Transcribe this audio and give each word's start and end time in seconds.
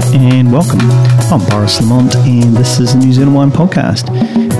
Kia 0.00 0.34
and 0.34 0.52
welcome. 0.52 0.80
I'm 1.30 1.44
Boris 1.50 1.80
Lamont 1.80 2.16
and 2.16 2.56
this 2.56 2.80
is 2.80 2.94
the 2.94 2.98
New 2.98 3.12
Zealand 3.12 3.34
Wine 3.34 3.50
Podcast. 3.50 4.06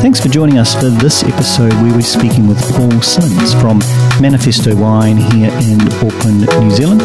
Thanks 0.00 0.20
for 0.20 0.28
joining 0.28 0.58
us 0.58 0.74
for 0.74 0.86
this 0.86 1.24
episode 1.24 1.72
where 1.72 1.92
we're 1.92 2.02
speaking 2.02 2.46
with 2.46 2.60
Paul 2.72 3.00
Sims 3.00 3.52
from 3.54 3.78
Manifesto 4.20 4.76
Wine 4.76 5.16
here 5.16 5.50
in 5.50 5.80
Auckland, 6.06 6.46
New 6.60 6.70
Zealand. 6.70 7.00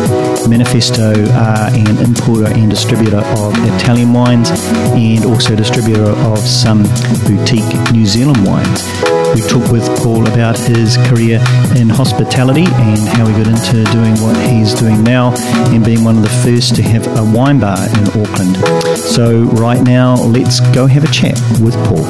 Manifesto 0.47 1.13
are 1.31 1.69
an 1.73 1.97
importer 2.05 2.53
and 2.53 2.69
distributor 2.69 3.17
of 3.17 3.53
Italian 3.75 4.13
wines 4.13 4.51
and 4.51 5.25
also 5.25 5.55
distributor 5.55 6.11
of 6.27 6.39
some 6.39 6.83
boutique 7.25 7.91
New 7.91 8.05
Zealand 8.05 8.45
wines. 8.45 9.18
We 9.33 9.41
talk 9.41 9.71
with 9.71 9.85
Paul 9.97 10.27
about 10.27 10.57
his 10.57 10.97
career 11.07 11.39
in 11.75 11.87
hospitality 11.87 12.65
and 12.65 13.07
how 13.07 13.27
he 13.27 13.33
got 13.33 13.47
into 13.47 13.83
doing 13.91 14.15
what 14.23 14.35
he's 14.49 14.73
doing 14.73 15.03
now 15.03 15.33
and 15.73 15.85
being 15.85 16.03
one 16.03 16.17
of 16.17 16.23
the 16.23 16.29
first 16.43 16.75
to 16.75 16.81
have 16.81 17.05
a 17.15 17.23
wine 17.23 17.59
bar 17.59 17.77
in 17.77 18.07
Auckland. 18.07 18.57
So, 18.97 19.43
right 19.43 19.81
now, 19.81 20.15
let's 20.15 20.59
go 20.71 20.87
have 20.87 21.03
a 21.03 21.11
chat 21.11 21.39
with 21.61 21.75
Paul. 21.85 22.03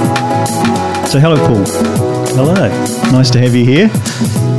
So, 1.06 1.20
hello, 1.20 1.38
Paul. 1.46 1.66
Hello. 2.36 2.54
Nice 3.12 3.30
to 3.32 3.40
have 3.40 3.54
you 3.54 3.66
here. 3.66 4.59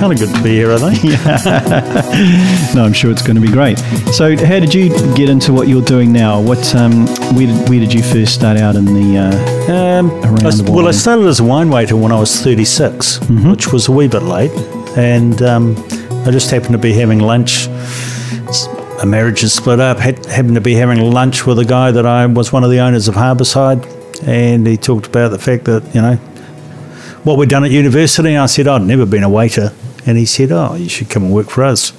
Kind 0.00 0.14
of 0.14 0.18
good 0.18 0.34
to 0.34 0.42
be 0.42 0.52
here, 0.52 0.72
I 0.72 0.78
think. 0.78 1.04
no, 2.74 2.84
I'm 2.84 2.94
sure 2.94 3.10
it's 3.10 3.20
going 3.20 3.34
to 3.34 3.42
be 3.42 3.52
great. 3.52 3.78
So, 4.14 4.34
how 4.34 4.58
did 4.58 4.72
you 4.72 4.88
get 5.14 5.28
into 5.28 5.52
what 5.52 5.68
you're 5.68 5.84
doing 5.84 6.10
now? 6.10 6.40
What, 6.40 6.74
um, 6.74 7.06
where 7.36 7.46
did 7.46 7.68
where 7.68 7.80
did 7.80 7.92
you 7.92 8.02
first 8.02 8.32
start 8.32 8.56
out 8.56 8.76
in 8.76 8.86
the? 8.86 9.18
Uh, 9.18 9.70
um, 9.70 10.10
around 10.24 10.46
I, 10.46 10.50
the 10.52 10.72
well, 10.72 10.88
I 10.88 10.92
started 10.92 11.26
as 11.26 11.40
a 11.40 11.44
wine 11.44 11.68
waiter 11.68 11.98
when 11.98 12.12
I 12.12 12.18
was 12.18 12.40
36, 12.40 13.18
mm-hmm. 13.18 13.50
which 13.50 13.74
was 13.74 13.88
a 13.88 13.92
wee 13.92 14.08
bit 14.08 14.22
late, 14.22 14.50
and 14.96 15.42
um, 15.42 15.76
I 16.26 16.30
just 16.30 16.50
happened 16.50 16.72
to 16.72 16.78
be 16.78 16.94
having 16.94 17.18
lunch. 17.18 17.66
A 19.02 19.04
marriage 19.04 19.42
is 19.42 19.52
split 19.52 19.80
up. 19.80 19.98
Had, 19.98 20.24
happened 20.24 20.54
to 20.54 20.62
be 20.62 20.76
having 20.76 21.10
lunch 21.10 21.44
with 21.44 21.58
a 21.58 21.66
guy 21.66 21.90
that 21.90 22.06
I 22.06 22.24
was 22.24 22.54
one 22.54 22.64
of 22.64 22.70
the 22.70 22.78
owners 22.78 23.06
of 23.06 23.16
Harbourside, 23.16 23.86
and 24.26 24.66
he 24.66 24.78
talked 24.78 25.08
about 25.08 25.28
the 25.28 25.38
fact 25.38 25.66
that 25.66 25.94
you 25.94 26.00
know 26.00 26.16
what 27.24 27.36
we'd 27.36 27.50
done 27.50 27.64
at 27.64 27.70
university. 27.70 28.34
I 28.34 28.46
said 28.46 28.66
I'd 28.66 28.80
never 28.80 29.04
been 29.04 29.24
a 29.24 29.28
waiter, 29.28 29.74
and 30.06 30.18
he 30.18 30.24
said, 30.24 30.52
"Oh, 30.52 30.74
you 30.74 30.88
should 30.88 31.10
come 31.10 31.24
and 31.24 31.32
work 31.32 31.50
for 31.50 31.64
us. 31.64 31.92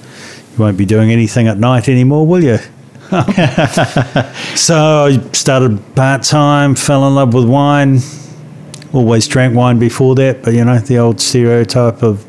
You 0.52 0.58
won't 0.58 0.76
be 0.76 0.86
doing 0.86 1.10
anything 1.10 1.48
at 1.48 1.58
night 1.58 1.88
anymore, 1.88 2.26
will 2.26 2.42
you?" 2.42 2.58
so 4.56 5.04
I 5.06 5.20
started 5.32 5.94
part 5.94 6.22
time, 6.22 6.74
fell 6.74 7.06
in 7.06 7.14
love 7.14 7.34
with 7.34 7.46
wine. 7.46 8.00
Always 8.92 9.26
drank 9.26 9.54
wine 9.54 9.78
before 9.78 10.14
that, 10.16 10.42
but 10.42 10.54
you 10.54 10.64
know 10.64 10.78
the 10.78 10.98
old 10.98 11.20
stereotype 11.20 12.02
of 12.02 12.24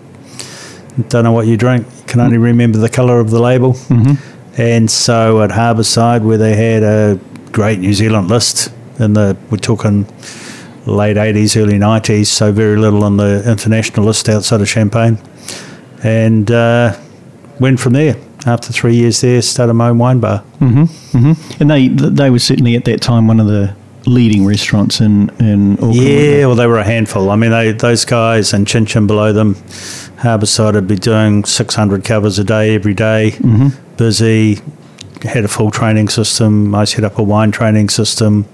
don't 1.09 1.23
know 1.23 1.31
what 1.31 1.47
you 1.47 1.57
drink, 1.57 1.87
can 2.07 2.19
only 2.19 2.37
remember 2.37 2.77
the 2.77 2.89
colour 2.89 3.19
of 3.19 3.31
the 3.31 3.39
label. 3.39 3.73
Mm-hmm. 3.73 4.61
And 4.61 4.89
so 4.89 5.41
at 5.41 5.49
Harbourside, 5.49 6.21
where 6.21 6.37
they 6.37 6.55
had 6.55 6.83
a 6.83 7.19
great 7.51 7.79
New 7.79 7.93
Zealand 7.93 8.27
list, 8.27 8.71
and 8.99 9.15
the 9.15 9.35
we're 9.49 9.57
talking 9.57 10.05
late 10.85 11.17
80s, 11.17 11.59
early 11.59 11.79
90s, 11.79 12.27
so 12.27 12.51
very 12.51 12.77
little 12.77 13.03
on 13.03 13.17
the 13.17 13.49
international 13.49 14.05
list 14.05 14.29
outside 14.29 14.61
of 14.61 14.69
Champagne. 14.69 15.17
And 16.03 16.51
uh, 16.51 16.97
went 17.59 17.79
from 17.79 17.93
there. 17.93 18.15
After 18.45 18.73
three 18.73 18.95
years 18.95 19.21
there, 19.21 19.41
started 19.41 19.73
my 19.73 19.89
own 19.89 19.97
wine 19.97 20.19
bar. 20.19 20.43
Mm-hmm, 20.59 20.83
mm-hmm. 21.17 21.61
And 21.61 21.71
they 21.71 21.87
they 21.87 22.29
were 22.29 22.39
certainly 22.39 22.75
at 22.75 22.83
that 22.85 23.01
time 23.01 23.27
one 23.27 23.39
of 23.39 23.47
the 23.47 23.73
leading 24.05 24.45
restaurants 24.45 24.99
in, 24.99 25.29
in 25.39 25.75
Auckland. 25.75 25.95
Yeah, 25.95 26.45
well, 26.47 26.55
they 26.55 26.67
were 26.67 26.77
a 26.77 26.83
handful. 26.83 27.29
I 27.29 27.37
mean, 27.37 27.51
they, 27.51 27.71
those 27.71 28.03
guys 28.03 28.51
and 28.51 28.67
Chin 28.67 28.85
Chin 28.85 29.07
below 29.07 29.31
them, 29.31 29.55
Harbourside 30.17 30.73
would 30.73 30.89
be 30.89 30.97
doing 30.97 31.45
600 31.45 32.03
covers 32.03 32.37
a 32.37 32.43
day 32.43 32.75
every 32.75 32.93
day, 32.93 33.31
mm-hmm. 33.31 33.95
busy, 33.95 34.59
had 35.21 35.45
a 35.45 35.47
full 35.47 35.71
training 35.71 36.09
system. 36.09 36.75
I 36.75 36.83
set 36.83 37.05
up 37.05 37.17
a 37.17 37.23
wine 37.23 37.51
training 37.51 37.89
system 37.89 38.45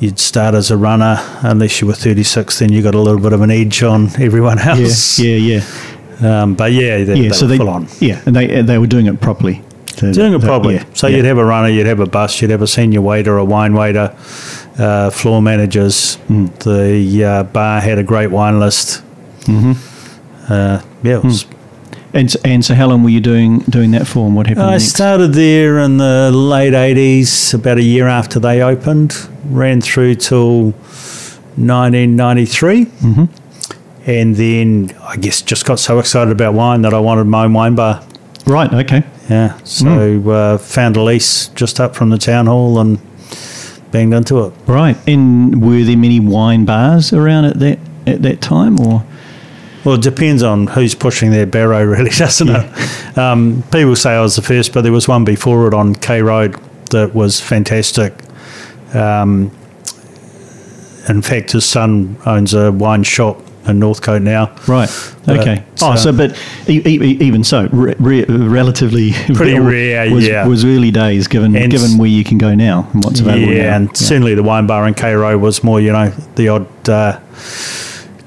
you'd 0.00 0.18
start 0.18 0.54
as 0.54 0.70
a 0.70 0.76
runner 0.76 1.16
unless 1.42 1.80
you 1.80 1.86
were 1.86 1.92
36 1.92 2.58
then 2.58 2.72
you 2.72 2.82
got 2.82 2.94
a 2.94 2.98
little 2.98 3.20
bit 3.20 3.34
of 3.34 3.42
an 3.42 3.50
edge 3.50 3.82
on 3.82 4.08
everyone 4.18 4.58
else 4.58 5.18
yeah 5.18 5.36
yeah 5.36 5.56
yeah 5.56 5.89
um, 6.22 6.54
but 6.54 6.72
yeah 6.72 7.04
they, 7.04 7.14
yeah 7.14 7.28
they 7.28 7.34
so 7.34 7.46
they 7.46 7.56
full 7.56 7.68
on 7.68 7.86
yeah 8.00 8.22
and 8.26 8.34
they 8.36 8.62
they 8.62 8.78
were 8.78 8.86
doing 8.86 9.06
it 9.06 9.20
properly 9.20 9.62
doing 9.96 10.32
it 10.32 10.40
properly 10.40 10.76
yeah, 10.76 10.84
so 10.94 11.06
yeah. 11.06 11.16
you'd 11.16 11.24
have 11.26 11.38
a 11.38 11.44
runner 11.44 11.68
you'd 11.68 11.86
have 11.86 12.00
a 12.00 12.06
bus 12.06 12.40
you'd 12.40 12.50
have 12.50 12.62
a 12.62 12.66
senior 12.66 13.02
waiter 13.02 13.36
a 13.36 13.44
wine 13.44 13.74
waiter 13.74 14.14
uh, 14.78 15.10
floor 15.10 15.42
managers 15.42 16.16
mm. 16.28 16.48
the 16.60 17.24
uh, 17.24 17.42
bar 17.44 17.80
had 17.80 17.98
a 17.98 18.02
great 18.02 18.28
wine 18.28 18.58
list 18.58 19.02
mm-hmm. 19.42 19.72
uh, 20.52 20.82
yeah 21.02 21.16
it 21.16 21.24
was 21.24 21.44
mm. 21.44 21.56
And, 22.12 22.34
and 22.44 22.64
so, 22.64 22.74
how 22.74 22.88
long 22.88 23.04
were 23.04 23.10
you 23.10 23.20
doing 23.20 23.60
doing 23.60 23.92
that 23.92 24.04
for, 24.04 24.26
and 24.26 24.34
what 24.34 24.48
happened? 24.48 24.66
I 24.66 24.72
next? 24.72 24.86
started 24.86 25.32
there 25.32 25.78
in 25.78 25.98
the 25.98 26.32
late 26.32 26.72
'80s, 26.72 27.54
about 27.54 27.78
a 27.78 27.84
year 27.84 28.08
after 28.08 28.40
they 28.40 28.62
opened. 28.62 29.14
Ran 29.44 29.80
through 29.80 30.16
till 30.16 30.72
1993, 31.56 32.84
mm-hmm. 32.84 33.24
And 34.18 34.34
then 34.36 34.96
I 35.02 35.16
guess 35.16 35.42
just 35.42 35.64
got 35.64 35.78
so 35.78 35.98
excited 35.98 36.32
about 36.32 36.54
wine 36.54 36.82
that 36.82 36.94
I 36.94 36.98
wanted 36.98 37.24
my 37.24 37.44
own 37.44 37.52
wine 37.52 37.74
bar. 37.74 38.04
Right. 38.46 38.72
Okay. 38.72 39.04
Yeah. 39.28 39.58
So 39.64 39.86
mm. 39.86 40.54
uh, 40.54 40.58
found 40.58 40.96
a 40.96 41.02
lease 41.02 41.48
just 41.48 41.78
up 41.78 41.94
from 41.94 42.10
the 42.10 42.18
town 42.18 42.46
hall 42.46 42.80
and 42.80 42.98
banged 43.92 44.14
into 44.14 44.44
it. 44.44 44.54
Right. 44.66 44.96
And 45.06 45.62
were 45.62 45.84
there 45.84 45.96
many 45.96 46.20
wine 46.20 46.64
bars 46.64 47.12
around 47.12 47.44
at 47.44 47.58
that 47.60 47.78
at 48.06 48.22
that 48.22 48.40
time, 48.40 48.80
or? 48.80 49.04
Well, 49.84 49.94
it 49.94 50.02
depends 50.02 50.42
on 50.42 50.66
who's 50.66 50.94
pushing 50.94 51.30
their 51.30 51.46
barrow, 51.46 51.84
really, 51.86 52.10
doesn't 52.10 52.48
yeah. 52.48 52.72
it? 52.76 53.18
Um, 53.18 53.62
people 53.70 53.96
say 53.96 54.10
I 54.10 54.20
was 54.20 54.36
the 54.36 54.42
first, 54.42 54.74
but 54.74 54.82
there 54.82 54.92
was 54.92 55.08
one 55.08 55.24
before 55.24 55.68
it 55.68 55.74
on 55.74 55.94
K 55.94 56.22
Road 56.22 56.60
that 56.90 57.14
was 57.14 57.40
fantastic. 57.40 58.12
Um, 58.94 59.50
in 61.08 61.22
fact, 61.22 61.52
his 61.52 61.64
son 61.64 62.16
owns 62.26 62.52
a 62.52 62.72
wine 62.72 63.04
shop 63.04 63.40
in 63.70 63.78
Northcote 63.78 64.22
now. 64.22 64.54
Right. 64.66 64.90
Okay. 65.28 65.64
But, 65.70 65.82
oh, 65.82 65.92
uh, 65.92 65.96
so 65.96 66.12
but 66.12 66.38
e- 66.68 66.82
e- 66.84 67.18
even 67.20 67.44
so, 67.44 67.68
re- 67.72 67.94
re- 67.98 68.24
relatively 68.24 69.12
pretty 69.34 69.58
rare. 69.58 70.12
Was, 70.12 70.26
yeah, 70.26 70.46
was 70.46 70.64
early 70.64 70.90
days 70.90 71.28
given 71.28 71.56
and 71.56 71.70
given 71.70 71.98
where 71.98 72.08
you 72.08 72.24
can 72.24 72.38
go 72.38 72.54
now 72.54 72.88
and 72.92 73.04
what's 73.04 73.20
available. 73.20 73.52
Yeah, 73.52 73.70
now. 73.70 73.76
and 73.76 73.88
yeah. 73.88 73.94
certainly 73.94 74.34
the 74.34 74.42
wine 74.42 74.66
bar 74.66 74.86
in 74.86 74.94
Road 74.94 75.40
was 75.40 75.64
more, 75.64 75.80
you 75.80 75.92
know, 75.92 76.10
the 76.36 76.48
odd. 76.48 76.88
Uh, 76.88 77.20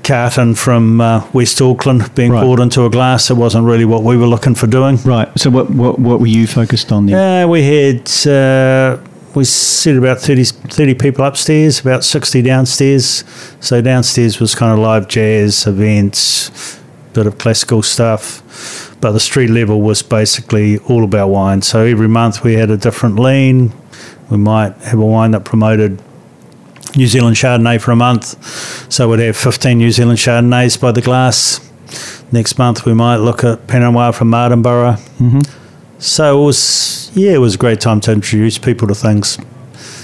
carton 0.04 0.54
from 0.54 1.02
uh, 1.02 1.26
West 1.32 1.62
Auckland 1.62 2.14
being 2.14 2.32
right. 2.32 2.44
poured 2.44 2.60
into 2.60 2.86
a 2.86 2.90
glass. 2.90 3.30
It 3.30 3.36
wasn't 3.36 3.66
really 3.66 3.86
what 3.86 4.04
we 4.04 4.18
were 4.18 4.28
looking 4.28 4.54
for 4.54 4.68
doing. 4.68 4.98
Right. 4.98 5.30
So 5.40 5.50
what 5.50 5.70
what, 5.70 6.00
what 6.00 6.20
were 6.20 6.28
you 6.28 6.46
focused 6.46 6.92
on 6.92 7.06
there? 7.06 7.46
Uh, 7.46 7.48
we 7.48 7.64
had 7.64 8.10
uh, 8.28 8.98
we 9.36 9.46
set 9.46 9.96
about 9.96 10.20
30, 10.20 10.44
30 10.44 10.94
people 10.96 11.26
upstairs, 11.26 11.80
about 11.80 12.04
sixty 12.04 12.42
downstairs. 12.42 13.24
So 13.60 13.82
downstairs 13.82 14.40
was 14.40 14.56
kind 14.56 14.74
of 14.74 14.80
live 14.80 15.08
jazz 15.08 15.66
events, 15.66 16.80
bit 17.14 17.28
of 17.28 17.38
classical 17.38 17.82
stuff. 17.82 18.96
But 19.02 19.12
the 19.12 19.20
street 19.20 19.50
level 19.50 19.82
was 19.82 20.02
basically 20.02 20.78
all 20.80 21.04
about 21.04 21.28
wine. 21.30 21.62
So 21.62 21.84
every 21.84 22.08
month 22.08 22.44
we 22.44 22.54
had 22.54 22.70
a 22.70 22.78
different 22.78 23.20
lean. 23.20 23.74
We 24.30 24.38
might 24.38 24.76
have 24.78 25.00
a 25.00 25.06
wine 25.06 25.32
that 25.32 25.46
promoted 25.46 26.02
New 26.96 27.08
Zealand 27.08 27.36
Chardonnay 27.36 27.82
for 27.82 27.92
a 27.92 27.96
month. 27.96 28.92
So 28.92 29.10
we'd 29.10 29.20
have 29.20 29.36
15 29.36 29.78
New 29.78 29.92
Zealand 29.92 30.20
Chardonnays 30.20 30.80
by 30.80 30.92
the 30.92 31.02
glass. 31.02 31.60
Next 32.32 32.58
month 32.58 32.86
we 32.86 32.94
might 32.94 33.18
look 33.18 33.44
at 33.44 33.68
Pinot 33.68 33.94
Noir 33.94 34.14
from 34.14 34.32
Martinborough. 34.32 34.98
Mm-hmm. 35.20 35.63
So 36.04 36.42
it 36.42 36.46
was, 36.46 37.12
yeah, 37.14 37.32
it 37.32 37.38
was 37.38 37.56
a 37.56 37.58
great 37.58 37.80
time 37.80 38.02
to 38.02 38.12
introduce 38.12 38.58
people 38.58 38.88
to 38.90 38.96
things. 38.96 39.38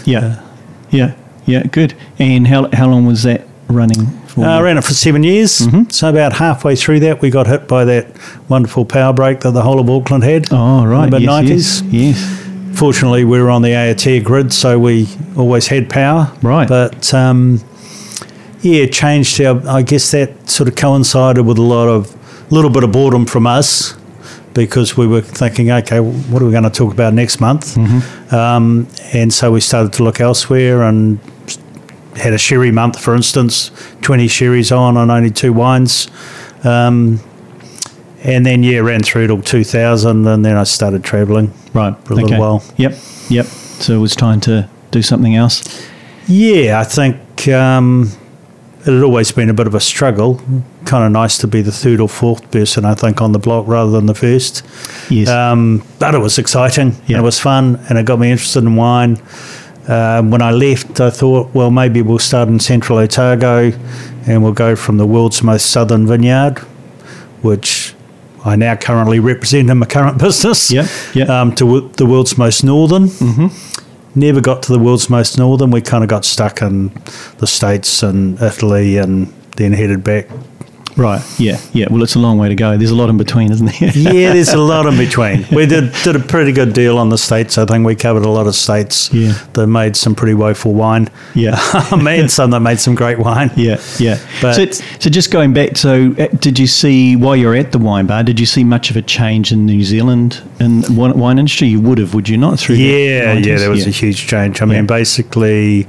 Yeah, 0.05 0.19
uh, 0.19 0.45
yeah, 0.91 1.15
yeah, 1.45 1.63
good. 1.63 1.93
And 2.17 2.47
how, 2.47 2.69
how 2.71 2.89
long 2.89 3.05
was 3.05 3.23
that 3.23 3.45
running 3.67 4.07
for? 4.27 4.45
Uh, 4.45 4.59
I 4.59 4.61
ran 4.61 4.77
it 4.77 4.83
for 4.85 4.93
seven 4.93 5.23
years. 5.23 5.59
Mm-hmm. 5.59 5.89
So 5.89 6.09
about 6.09 6.33
halfway 6.33 6.77
through 6.77 7.01
that, 7.01 7.21
we 7.21 7.29
got 7.29 7.47
hit 7.47 7.67
by 7.67 7.83
that 7.83 8.07
wonderful 8.47 8.85
power 8.85 9.11
break 9.11 9.41
that 9.41 9.51
the 9.51 9.61
whole 9.61 9.79
of 9.79 9.89
Auckland 9.89 10.23
had. 10.23 10.47
Oh, 10.51 10.85
right. 10.85 11.05
In 11.05 11.09
the 11.09 11.21
yes, 11.21 11.81
90s. 11.81 11.91
Yes. 11.91 11.91
yes 11.91 12.49
fortunately, 12.79 13.25
we 13.25 13.41
were 13.41 13.49
on 13.49 13.61
the 13.61 13.69
Aotea 13.71 14.23
grid, 14.23 14.53
so 14.53 14.79
we 14.79 15.07
always 15.35 15.67
had 15.67 15.89
power. 15.89 16.31
Right. 16.41 16.67
But 16.67 17.13
um, 17.13 17.59
yeah, 18.61 18.83
it 18.83 18.93
changed 18.93 19.41
our. 19.41 19.61
I 19.67 19.81
guess 19.81 20.11
that 20.11 20.49
sort 20.49 20.69
of 20.69 20.75
coincided 20.75 21.45
with 21.45 21.57
a 21.57 21.61
lot 21.61 21.89
of 21.89 22.15
a 22.49 22.55
little 22.55 22.71
bit 22.71 22.85
of 22.85 22.93
boredom 22.93 23.25
from 23.25 23.45
us 23.45 23.98
because 24.65 24.97
we 24.97 25.07
were 25.07 25.21
thinking, 25.21 25.71
okay, 25.71 26.01
what 26.01 26.41
are 26.41 26.45
we 26.45 26.51
going 26.51 26.63
to 26.63 26.69
talk 26.69 26.91
about 26.91 27.13
next 27.13 27.39
month? 27.39 27.75
Mm-hmm. 27.75 28.35
Um, 28.35 28.87
and 29.13 29.33
so 29.33 29.53
we 29.53 29.61
started 29.61 29.93
to 29.93 30.03
look 30.03 30.19
elsewhere 30.19 30.83
and 30.83 31.17
had 32.17 32.33
a 32.33 32.37
sherry 32.37 32.69
month, 32.69 32.99
for 32.99 33.15
instance, 33.15 33.71
20 34.01 34.27
sherries 34.27 34.71
on 34.71 34.97
and 34.97 35.09
only 35.09 35.31
two 35.31 35.53
wines. 35.53 36.09
Um, 36.65 37.21
and 38.23 38.45
then 38.45 38.63
yeah, 38.63 38.79
ran 38.79 39.01
through 39.01 39.27
till 39.27 39.41
2000, 39.41 40.27
and 40.27 40.43
then 40.43 40.57
I 40.57 40.65
started 40.65 41.05
travelling. 41.05 41.53
Right, 41.73 41.95
for 42.03 42.13
a 42.13 42.17
okay. 42.17 42.23
little 42.23 42.39
while. 42.39 42.63
Yep, 42.75 42.97
yep. 43.29 43.45
So 43.45 43.93
it 43.93 43.99
was 43.99 44.13
time 44.13 44.41
to 44.41 44.69
do 44.91 45.01
something 45.01 45.35
else. 45.35 45.63
Yeah, 46.27 46.81
I 46.81 46.83
think 46.83 47.47
um, 47.47 48.11
it 48.81 48.91
had 48.91 49.03
always 49.03 49.31
been 49.31 49.49
a 49.49 49.53
bit 49.53 49.67
of 49.67 49.75
a 49.75 49.79
struggle 49.79 50.41
kind 50.89 51.05
of 51.05 51.11
nice 51.11 51.37
to 51.37 51.47
be 51.47 51.61
the 51.61 51.71
third 51.71 51.99
or 52.01 52.09
fourth 52.09 52.49
person, 52.51 52.83
I 52.83 52.95
think, 52.95 53.21
on 53.21 53.31
the 53.31 53.39
block 53.39 53.67
rather 53.67 53.91
than 53.91 54.07
the 54.07 54.15
first. 54.15 54.65
Yes. 55.09 55.29
Um, 55.29 55.83
but 55.99 56.15
it 56.15 56.19
was 56.19 56.37
exciting. 56.39 56.95
Yeah. 57.07 57.19
It 57.19 57.21
was 57.21 57.39
fun, 57.39 57.79
and 57.89 57.97
it 57.97 58.05
got 58.05 58.19
me 58.19 58.31
interested 58.31 58.63
in 58.63 58.75
wine. 58.75 59.21
Um, 59.87 60.31
when 60.31 60.41
I 60.41 60.51
left, 60.51 60.99
I 60.99 61.09
thought, 61.09 61.53
well, 61.53 61.71
maybe 61.71 62.01
we'll 62.01 62.19
start 62.19 62.49
in 62.49 62.59
Central 62.59 62.97
Otago, 62.99 63.71
and 64.27 64.43
we'll 64.43 64.51
go 64.53 64.75
from 64.75 64.97
the 64.97 65.05
world's 65.05 65.41
most 65.43 65.67
southern 65.71 66.07
vineyard, 66.07 66.59
which 67.41 67.93
I 68.45 68.55
now 68.55 68.75
currently 68.75 69.19
represent 69.19 69.69
in 69.69 69.77
my 69.77 69.85
current 69.85 70.17
business, 70.25 70.71
Yeah, 70.71 70.87
yeah. 71.13 71.25
Um, 71.41 71.53
to 71.55 71.65
w- 71.65 71.89
the 71.97 72.05
world's 72.05 72.37
most 72.37 72.63
northern. 72.63 73.07
Mm-hmm. 73.07 74.19
Never 74.19 74.41
got 74.41 74.63
to 74.63 74.71
the 74.73 74.79
world's 74.79 75.09
most 75.09 75.37
northern. 75.37 75.71
We 75.71 75.81
kind 75.81 76.03
of 76.03 76.09
got 76.09 76.25
stuck 76.25 76.61
in 76.61 76.91
the 77.37 77.47
States 77.47 78.01
and 78.03 78.41
Italy, 78.41 78.97
and 78.97 79.27
then 79.57 79.73
headed 79.73 80.03
back 80.03 80.27
right. 80.97 81.21
Yeah. 81.39 81.59
Yeah. 81.73 81.87
Well, 81.89 82.03
it's 82.03 82.15
a 82.15 82.19
long 82.19 82.37
way 82.37 82.49
to 82.49 82.55
go. 82.55 82.77
There's 82.77 82.91
a 82.91 82.95
lot 82.95 83.09
in 83.09 83.17
between, 83.17 83.51
isn't 83.51 83.65
there? 83.65 83.89
yeah, 83.93 84.33
there's 84.33 84.49
a 84.53 84.57
lot 84.73 84.85
in 84.85 84.97
between. 84.97 85.45
We 85.51 85.65
did 85.65 85.93
did 86.03 86.15
a 86.15 86.19
pretty 86.19 86.51
good 86.51 86.73
deal 86.73 86.97
on 86.97 87.09
the 87.09 87.17
states. 87.17 87.57
I 87.57 87.65
think 87.65 87.85
we 87.85 87.95
covered 87.95 88.23
a 88.25 88.29
lot 88.29 88.47
of 88.47 88.55
states 88.55 89.11
Yeah. 89.13 89.33
that 89.53 89.67
made 89.67 89.95
some 89.95 90.15
pretty 90.15 90.33
woeful 90.33 90.73
wine. 90.73 91.09
Yeah. 91.35 91.57
and 91.91 92.31
some 92.39 92.51
that 92.51 92.59
made 92.61 92.79
some 92.79 92.95
great 92.95 93.19
wine. 93.19 93.51
Yeah, 93.55 93.81
yeah. 93.99 94.19
But- 94.41 94.53
so, 94.55 94.61
it's- 94.61 94.81
so 94.99 95.09
just 95.09 95.31
going 95.31 95.53
back, 95.53 95.77
so 95.77 96.13
uh, 96.19 96.27
did 96.39 96.59
you 96.59 96.67
see 96.67 97.15
while 97.15 97.35
you're 97.35 97.55
at 97.55 97.71
the 97.71 97.79
wine 97.79 98.05
bar? 98.07 98.23
Did 98.23 98.39
you 98.39 98.45
see 98.45 98.63
much 98.63 98.89
of 98.89 98.97
a 98.97 99.01
change 99.01 99.51
in 99.51 99.65
New 99.65 99.83
Zealand 99.83 100.41
in 100.59 100.81
the 100.81 100.91
wine 101.15 101.39
industry? 101.39 101.67
You 101.67 101.79
would 101.81 101.97
have, 101.99 102.13
would 102.13 102.27
you 102.29 102.37
not? 102.37 102.59
Through 102.59 102.75
the 102.77 102.83
Yeah, 102.83 103.35
90s? 103.35 103.45
yeah, 103.45 103.57
there 103.57 103.69
was 103.69 103.83
yeah. 103.83 103.87
a 103.89 103.91
huge 103.91 104.27
change. 104.27 104.61
I 104.61 104.65
Yeah. 104.65 104.73
mean, 104.73 104.85
basically, 104.87 105.87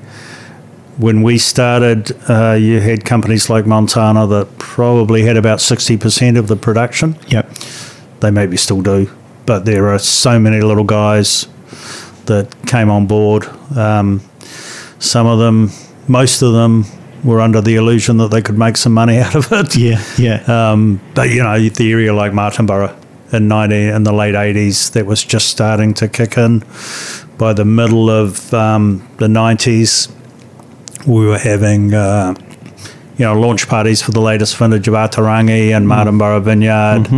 when 1.01 1.23
we 1.23 1.39
started, 1.39 2.13
uh, 2.29 2.53
you 2.53 2.79
had 2.79 3.07
companies 3.07 3.49
like 3.49 3.67
Montana 3.67 4.27
that 4.27 4.59
probably 4.59 5.23
had 5.23 5.39
about 5.39 5.59
60% 5.59 6.39
of 6.39 6.47
the 6.47 6.57
production. 6.57 7.17
Yep. 7.29 7.51
They 8.21 8.31
maybe 8.31 8.59
still 8.59 8.83
do, 8.83 9.11
but 9.47 9.65
there 9.65 9.89
are 9.89 9.99
so 9.99 10.39
many 10.39 10.61
little 10.61 10.85
guys 10.85 11.49
that 12.27 12.55
came 12.67 12.91
on 12.91 13.07
board. 13.07 13.47
Um, 13.75 14.21
some 14.99 15.27
of 15.27 15.39
them, 15.39 15.71
most 16.07 16.43
of 16.43 16.53
them, 16.53 16.85
were 17.25 17.41
under 17.41 17.63
the 17.63 17.77
illusion 17.77 18.19
that 18.19 18.31
they 18.31 18.43
could 18.43 18.59
make 18.59 18.77
some 18.77 18.93
money 18.93 19.19
out 19.25 19.35
of 19.35 19.51
it. 19.53 19.77
Yeah, 19.77 20.05
yeah. 20.19 20.43
Um, 20.47 21.01
but 21.15 21.31
you 21.31 21.43
know, 21.43 21.59
the 21.69 21.91
area 21.91 22.13
like 22.13 22.33
Martinborough 22.33 22.95
in 23.33 23.49
19, 23.49 23.95
in 23.95 24.03
the 24.03 24.13
late 24.13 24.35
80s, 24.35 24.93
that 24.93 25.07
was 25.07 25.25
just 25.25 25.49
starting 25.49 25.95
to 25.95 26.09
kick 26.09 26.37
in. 26.37 26.63
By 27.39 27.55
the 27.55 27.65
middle 27.65 28.11
of 28.11 28.53
um, 28.53 29.09
the 29.17 29.29
90s, 29.29 30.13
we 31.07 31.27
were 31.27 31.39
having, 31.39 31.95
uh, 31.95 32.35
you 33.17 33.25
know, 33.25 33.39
launch 33.39 33.69
parties 33.69 34.03
for 34.03 34.13
the 34.13 34.21
latest 34.21 34.57
vintage 34.57 34.89
of 34.89 34.95
Ata 34.95 35.21
Rangi 35.21 35.75
and 35.77 35.87
Martinborough 35.87 36.43
Vineyard. 36.43 37.09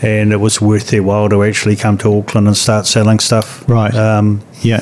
And 0.00 0.32
it 0.32 0.36
was 0.36 0.60
worth 0.60 0.90
their 0.90 1.02
while 1.02 1.28
to 1.28 1.42
actually 1.42 1.74
come 1.74 1.98
to 1.98 2.18
Auckland 2.18 2.46
and 2.46 2.56
start 2.56 2.86
selling 2.86 3.18
stuff. 3.18 3.68
Right. 3.68 3.92
Um, 3.94 4.42
yeah. 4.62 4.80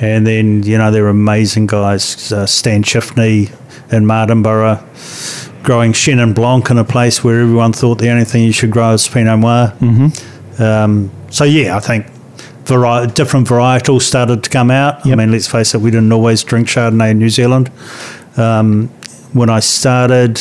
and 0.00 0.26
then, 0.26 0.62
you 0.62 0.76
know, 0.76 0.90
there 0.90 1.04
were 1.04 1.08
amazing 1.08 1.66
guys, 1.66 2.30
uh, 2.32 2.46
Stan 2.46 2.82
Chifney 2.82 3.50
in 3.92 4.04
Martinborough, 4.04 4.82
growing 5.62 5.92
Chenin 5.92 6.34
Blanc 6.34 6.70
in 6.70 6.78
a 6.78 6.84
place 6.84 7.24
where 7.24 7.40
everyone 7.40 7.72
thought 7.72 7.98
the 7.98 8.10
only 8.10 8.24
thing 8.24 8.42
you 8.42 8.52
should 8.52 8.70
grow 8.70 8.92
is 8.92 9.08
Pinot 9.08 9.38
Noir. 9.38 9.72
Mm-hmm. 9.80 10.62
Um, 10.62 11.10
so, 11.30 11.44
yeah, 11.44 11.76
I 11.76 11.80
think 11.80 12.06
vari- 12.66 13.06
different 13.08 13.46
varietals 13.48 14.02
started 14.02 14.44
to 14.44 14.50
come 14.50 14.70
out. 14.70 15.06
I 15.06 15.14
mean, 15.14 15.30
let's 15.32 15.46
face 15.48 15.74
it, 15.74 15.80
we 15.80 15.90
didn't 15.90 16.12
always 16.12 16.42
drink 16.44 16.68
Chardonnay 16.68 17.10
in 17.12 17.18
New 17.18 17.30
Zealand. 17.30 17.70
Um, 18.36 18.88
when 19.32 19.50
I 19.50 19.60
started, 19.60 20.40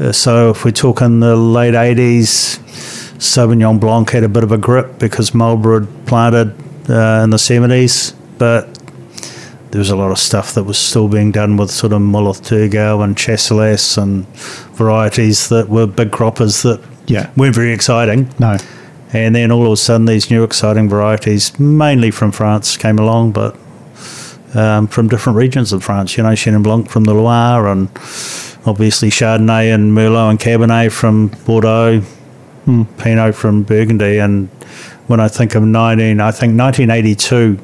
uh, 0.00 0.12
so 0.12 0.50
if 0.50 0.64
we're 0.64 0.70
talking 0.70 1.20
the 1.20 1.36
late 1.36 1.74
80s, 1.74 2.58
Sauvignon 3.18 3.80
Blanc 3.80 4.10
had 4.10 4.22
a 4.24 4.28
bit 4.28 4.44
of 4.44 4.52
a 4.52 4.58
grip 4.58 4.98
because 4.98 5.34
Marlborough 5.34 5.80
had 5.80 6.06
planted 6.06 6.48
uh, 6.90 7.22
in 7.24 7.30
the 7.30 7.36
70s, 7.36 8.14
but 8.38 8.68
there 9.70 9.78
was 9.80 9.90
a 9.90 9.96
lot 9.96 10.10
of 10.10 10.18
stuff 10.18 10.54
that 10.54 10.64
was 10.64 10.78
still 10.78 11.08
being 11.08 11.30
done 11.32 11.56
with 11.56 11.70
sort 11.70 11.92
of 11.92 12.00
Müller-Thurgau 12.00 13.02
and 13.04 13.16
Chasselas 13.16 14.00
and 14.00 14.26
varieties 14.76 15.48
that 15.50 15.68
were 15.68 15.86
big 15.86 16.10
croppers 16.10 16.62
that 16.62 16.80
Yeah. 17.06 17.30
weren't 17.36 17.54
very 17.54 17.72
exciting. 17.72 18.30
No. 18.38 18.56
And 19.12 19.34
then 19.34 19.50
all 19.50 19.66
of 19.66 19.72
a 19.72 19.76
sudden, 19.76 20.06
these 20.06 20.30
new 20.30 20.44
exciting 20.44 20.88
varieties, 20.88 21.58
mainly 21.58 22.10
from 22.10 22.30
France, 22.30 22.76
came 22.76 22.98
along, 22.98 23.32
but 23.32 23.56
um, 24.54 24.86
from 24.86 25.08
different 25.08 25.36
regions 25.38 25.72
of 25.72 25.82
France. 25.82 26.16
You 26.16 26.22
know, 26.24 26.30
Chenin 26.30 26.62
Blanc 26.62 26.90
from 26.90 27.04
the 27.04 27.14
Loire, 27.14 27.68
and 27.68 27.88
obviously 28.66 29.08
Chardonnay 29.08 29.72
and 29.74 29.92
Merlot 29.96 30.30
and 30.30 30.38
Cabernet 30.38 30.92
from 30.92 31.28
Bordeaux, 31.46 32.02
Pinot 32.98 33.34
from 33.34 33.62
Burgundy. 33.62 34.18
And 34.18 34.48
when 35.06 35.20
I 35.20 35.28
think 35.28 35.54
of 35.54 35.62
19, 35.62 36.20
I 36.20 36.30
think 36.30 36.58
1982 36.58 37.58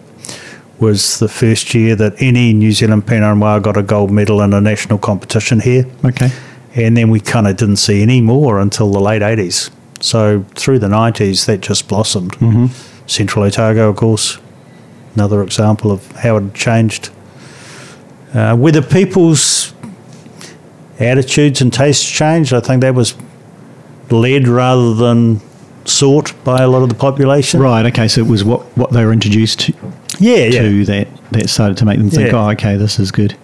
was 0.81 1.19
the 1.19 1.29
first 1.29 1.75
year 1.75 1.95
that 1.97 2.15
any 2.23 2.53
New 2.55 2.73
Zealand 2.73 3.07
Pinot 3.07 3.37
Noir 3.37 3.61
got 3.61 3.77
a 3.77 3.83
gold 3.83 4.11
medal 4.11 4.41
in 4.41 4.53
a 4.55 4.61
national 4.61 4.99
competition 4.99 5.61
here 5.61 5.87
Okay. 6.05 6.31
and 6.75 6.97
then 6.97 7.11
we 7.11 7.21
kind 7.21 7.47
of 7.47 7.57
didn't 7.57 7.77
see 7.77 8.03
any 8.03 8.21
more 8.21 8.59
until 8.59 8.91
the 8.91 8.99
late 8.99 9.23
80s. 9.23 9.71
So 10.05 10.45
through 10.55 10.81
the 10.81 10.89
90s, 10.89 11.47
that 11.47 11.63
just 11.63 11.89
blossomed. 11.89 12.33
Mm-hmm. 12.33 12.67
Central 13.07 13.47
Otago, 13.47 13.89
of 13.89 13.97
course, 13.97 14.39
another 15.15 15.43
example 15.43 15.91
of 15.91 16.11
how 16.13 16.37
it 16.37 16.53
changed. 16.53 17.09
Uh, 18.35 18.55
whether 18.55 18.83
people's 18.83 19.73
attitudes 21.01 21.63
and 21.63 21.73
tastes 21.73 22.09
changed, 22.09 22.53
I 22.53 22.61
think 22.61 22.83
that 22.83 22.95
was 22.95 23.15
led 24.11 24.47
rather 24.47 24.93
than 24.93 25.41
sought 25.87 26.35
by 26.45 26.63
a 26.63 26.69
lot 26.69 26.83
of 26.83 26.91
the 26.91 26.95
population. 26.95 27.61
Right. 27.61 27.87
Okay. 27.87 28.07
So 28.07 28.21
it 28.21 28.27
was 28.27 28.45
what, 28.45 28.61
what 28.77 28.93
they 28.93 29.07
were 29.07 29.13
introduced 29.13 29.61
to, 29.61 29.73
Yeah, 30.19 30.37
yeah. 30.45 30.63
to 30.63 30.85
that 30.85 31.09
that 31.33 31.49
started 31.49 31.79
to 31.79 31.87
make 31.87 31.99
them 31.99 32.11
think, 32.11 32.31
Yeah. 32.31 32.47
oh, 32.47 32.51
okay, 32.51 32.77
this 32.77 32.99
is 32.99 33.11
good. 33.11 33.35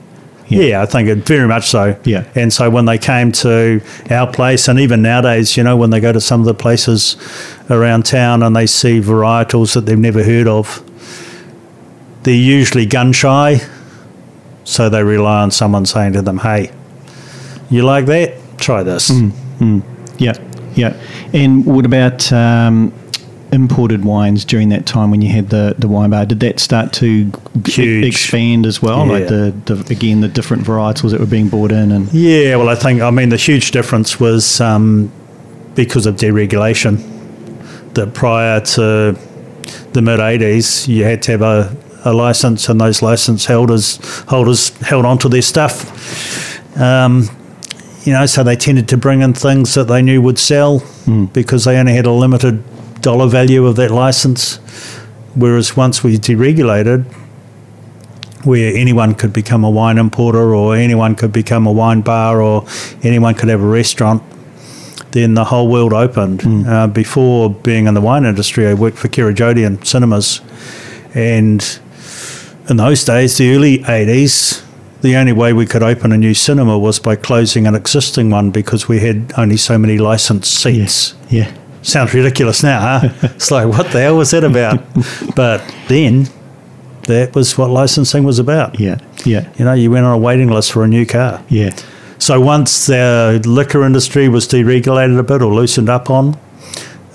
Yeah. 0.50 0.82
I 0.82 0.86
think 0.86 1.08
it 1.08 1.18
very 1.18 1.48
much 1.48 1.68
so. 1.68 1.98
Yeah. 2.04 2.24
And 2.34 2.52
so 2.52 2.68
when 2.68 2.84
they 2.84 2.98
came 2.98 3.32
to 3.32 3.80
our 4.10 4.30
place, 4.30 4.68
and 4.68 4.78
even 4.78 5.00
nowadays, 5.02 5.56
you 5.56 5.62
know, 5.62 5.76
when 5.76 5.90
they 5.90 6.00
go 6.00 6.12
to 6.12 6.20
some 6.20 6.40
of 6.40 6.46
the 6.46 6.54
places 6.54 7.16
around 7.70 8.04
town 8.04 8.42
and 8.42 8.54
they 8.54 8.66
see 8.66 9.00
varietals 9.00 9.74
that 9.74 9.86
they've 9.86 9.98
never 9.98 10.22
heard 10.22 10.46
of, 10.46 10.82
they're 12.24 12.34
usually 12.34 12.84
gun 12.84 13.12
shy. 13.12 13.60
So 14.64 14.88
they 14.88 15.02
rely 15.02 15.42
on 15.42 15.50
someone 15.50 15.86
saying 15.86 16.12
to 16.12 16.22
them, 16.22 16.38
hey, 16.38 16.70
you 17.70 17.82
like 17.82 18.06
that? 18.06 18.34
Try 18.58 18.82
this. 18.82 19.10
Yeah. 20.18 20.34
Yeah. 20.74 20.96
And 21.32 21.64
what 21.64 21.86
about 21.86 22.32
um, 22.32 22.92
imported 23.52 24.04
wines 24.04 24.44
during 24.44 24.68
that 24.70 24.86
time 24.86 25.10
when 25.10 25.22
you 25.22 25.30
had 25.30 25.50
the, 25.50 25.74
the 25.78 25.88
wine 25.88 26.10
bar? 26.10 26.24
Did 26.26 26.40
that 26.40 26.60
start 26.60 26.92
to 26.94 27.32
g- 27.62 28.06
expand 28.06 28.66
as 28.66 28.80
well? 28.80 29.06
Like 29.06 29.28
the, 29.28 29.54
the 29.66 29.86
again 29.92 30.20
the 30.20 30.28
different 30.28 30.64
varietals 30.64 31.10
that 31.10 31.20
were 31.20 31.26
being 31.26 31.48
brought 31.48 31.72
in 31.72 31.90
and 31.92 32.12
Yeah, 32.12 32.56
well, 32.56 32.68
I 32.68 32.74
think, 32.74 33.00
I 33.00 33.10
mean, 33.10 33.28
the 33.30 33.36
huge 33.36 33.70
difference 33.72 34.20
was 34.20 34.60
um, 34.60 35.10
because 35.74 36.06
of 36.06 36.16
deregulation. 36.16 37.06
That 37.94 38.14
prior 38.14 38.60
to 38.60 39.18
the 39.92 40.02
mid 40.02 40.20
80s, 40.20 40.86
you 40.86 41.02
had 41.04 41.22
to 41.22 41.32
have 41.32 41.42
a, 41.42 41.76
a 42.04 42.12
license, 42.12 42.68
and 42.68 42.80
those 42.80 43.02
license 43.02 43.46
holders 43.46 43.96
holders 44.28 44.68
held 44.78 45.04
onto 45.04 45.28
their 45.28 45.42
stuff. 45.42 46.78
Um, 46.78 47.28
you 48.04 48.12
know, 48.12 48.26
so 48.26 48.42
they 48.44 48.54
tended 48.56 48.88
to 48.88 48.96
bring 48.96 49.22
in 49.22 49.34
things 49.34 49.74
that 49.74 49.84
they 49.84 50.00
knew 50.02 50.22
would 50.22 50.38
sell 50.38 50.82
because 51.32 51.64
they 51.64 51.76
only 51.76 51.92
had 51.94 52.06
a 52.06 52.12
limited 52.12 52.62
dollar 53.00 53.26
value 53.28 53.66
of 53.66 53.76
that 53.76 53.90
license. 53.90 54.56
Whereas 55.34 55.76
once 55.76 56.02
we 56.02 56.18
deregulated, 56.18 57.04
where 58.44 58.74
anyone 58.74 59.14
could 59.14 59.32
become 59.32 59.64
a 59.64 59.70
wine 59.70 59.98
importer 59.98 60.54
or 60.54 60.74
anyone 60.74 61.14
could 61.14 61.32
become 61.32 61.66
a 61.66 61.72
wine 61.72 62.00
bar 62.00 62.40
or 62.40 62.66
anyone 63.02 63.34
could 63.34 63.48
have 63.48 63.62
a 63.62 63.66
restaurant, 63.66 64.22
then 65.12 65.34
the 65.34 65.44
whole 65.44 65.68
world 65.68 65.92
opened. 65.92 66.42
Uh, 66.66 66.86
before 66.86 67.50
being 67.50 67.86
in 67.86 67.94
the 67.94 68.00
wine 68.00 68.24
industry, 68.24 68.66
I 68.66 68.74
worked 68.74 68.98
for 68.98 69.08
Kerridge 69.08 69.40
Odeon 69.40 69.82
Cinemas. 69.84 70.40
And 71.14 71.80
in 72.68 72.76
those 72.76 73.04
days, 73.04 73.36
the 73.36 73.54
early 73.54 73.78
80s, 73.78 74.64
the 75.02 75.16
only 75.16 75.32
way 75.32 75.52
we 75.52 75.66
could 75.66 75.82
open 75.82 76.12
a 76.12 76.16
new 76.16 76.34
cinema 76.34 76.78
was 76.78 76.98
by 76.98 77.16
closing 77.16 77.66
an 77.66 77.74
existing 77.74 78.30
one 78.30 78.50
because 78.50 78.88
we 78.88 79.00
had 79.00 79.32
only 79.36 79.56
so 79.56 79.78
many 79.78 79.98
licensed 79.98 80.52
seats. 80.52 81.14
yeah. 81.28 81.52
Sounds 81.82 82.12
ridiculous 82.12 82.62
now, 82.62 82.80
huh? 83.00 83.08
it's 83.22 83.50
like, 83.50 83.66
what 83.68 83.90
the 83.90 84.00
hell 84.00 84.16
was 84.16 84.30
that 84.32 84.44
about? 84.44 84.82
but 85.36 85.62
then, 85.88 86.28
that 87.04 87.34
was 87.34 87.56
what 87.56 87.70
licensing 87.70 88.24
was 88.24 88.38
about. 88.38 88.78
Yeah. 88.78 88.98
Yeah. 89.24 89.50
You 89.58 89.64
know, 89.64 89.72
you 89.72 89.90
went 89.90 90.06
on 90.06 90.14
a 90.14 90.18
waiting 90.18 90.48
list 90.48 90.72
for 90.72 90.84
a 90.84 90.88
new 90.88 91.06
car. 91.06 91.42
Yeah. 91.48 91.74
So 92.18 92.40
once 92.40 92.86
the 92.86 93.42
liquor 93.46 93.82
industry 93.82 94.28
was 94.28 94.46
deregulated 94.46 95.18
a 95.18 95.22
bit 95.22 95.42
or 95.42 95.52
loosened 95.52 95.88
up 95.88 96.10
on, 96.10 96.38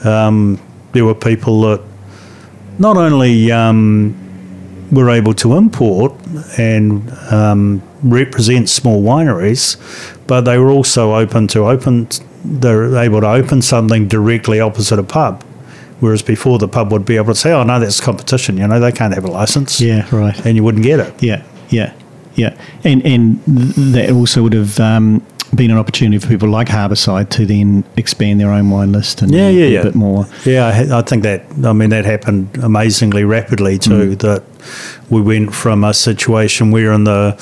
um, 0.03 0.59
there 0.93 1.05
were 1.05 1.15
people 1.15 1.61
that 1.61 1.81
not 2.79 2.97
only 2.97 3.51
um, 3.51 4.15
were 4.91 5.09
able 5.09 5.33
to 5.35 5.55
import 5.55 6.13
and 6.57 7.11
um, 7.31 7.81
represent 8.03 8.69
small 8.69 9.03
wineries, 9.03 9.77
but 10.27 10.41
they 10.41 10.57
were 10.57 10.69
also 10.69 11.15
open 11.15 11.47
to 11.49 11.65
open. 11.67 12.07
They're 12.47 12.95
able 12.97 13.21
to 13.21 13.27
open 13.29 13.61
something 13.61 14.07
directly 14.07 14.59
opposite 14.59 14.99
a 14.99 15.03
pub, 15.03 15.43
whereas 15.99 16.21
before 16.21 16.57
the 16.59 16.67
pub 16.67 16.91
would 16.91 17.05
be 17.05 17.17
able 17.17 17.33
to 17.33 17.39
say, 17.39 17.51
"Oh 17.51 17.63
no, 17.63 17.79
that's 17.79 17.99
competition." 17.99 18.57
You 18.57 18.67
know, 18.67 18.79
they 18.79 18.91
can't 18.91 19.13
have 19.13 19.25
a 19.25 19.31
license. 19.31 19.81
Yeah, 19.81 20.07
right. 20.15 20.45
and 20.45 20.55
you 20.55 20.63
wouldn't 20.63 20.83
get 20.83 20.99
it. 20.99 21.13
Yeah, 21.23 21.43
yeah, 21.69 21.93
yeah. 22.35 22.55
And 22.83 23.05
and 23.05 23.39
that 23.93 24.11
also 24.11 24.43
would 24.43 24.53
have 24.53 24.79
um, 24.79 25.25
been 25.55 25.71
an 25.71 25.77
opportunity 25.77 26.19
for 26.19 26.27
people 26.27 26.49
like 26.49 26.67
Harbourside 26.67 27.29
to 27.29 27.45
then 27.45 27.83
expand 27.97 28.39
their 28.39 28.51
own 28.51 28.69
wine 28.69 28.91
list 28.91 29.21
and 29.21 29.31
Yeah, 29.33 29.49
yeah, 29.49 29.67
be 29.67 29.73
yeah. 29.73 29.79
a 29.79 29.83
bit 29.83 29.95
more. 29.95 30.27
Yeah, 30.45 30.67
I, 30.67 30.99
I 30.99 31.01
think 31.01 31.23
that. 31.23 31.43
I 31.63 31.73
mean, 31.73 31.89
that 31.89 32.05
happened 32.05 32.57
amazingly 32.61 33.23
rapidly 33.23 33.79
too. 33.79 34.15
That 34.17 34.43
we 35.09 35.21
went 35.21 35.53
from 35.55 35.83
a 35.83 35.93
situation 35.93 36.71
where 36.71 36.91
in 36.93 37.05
the 37.05 37.35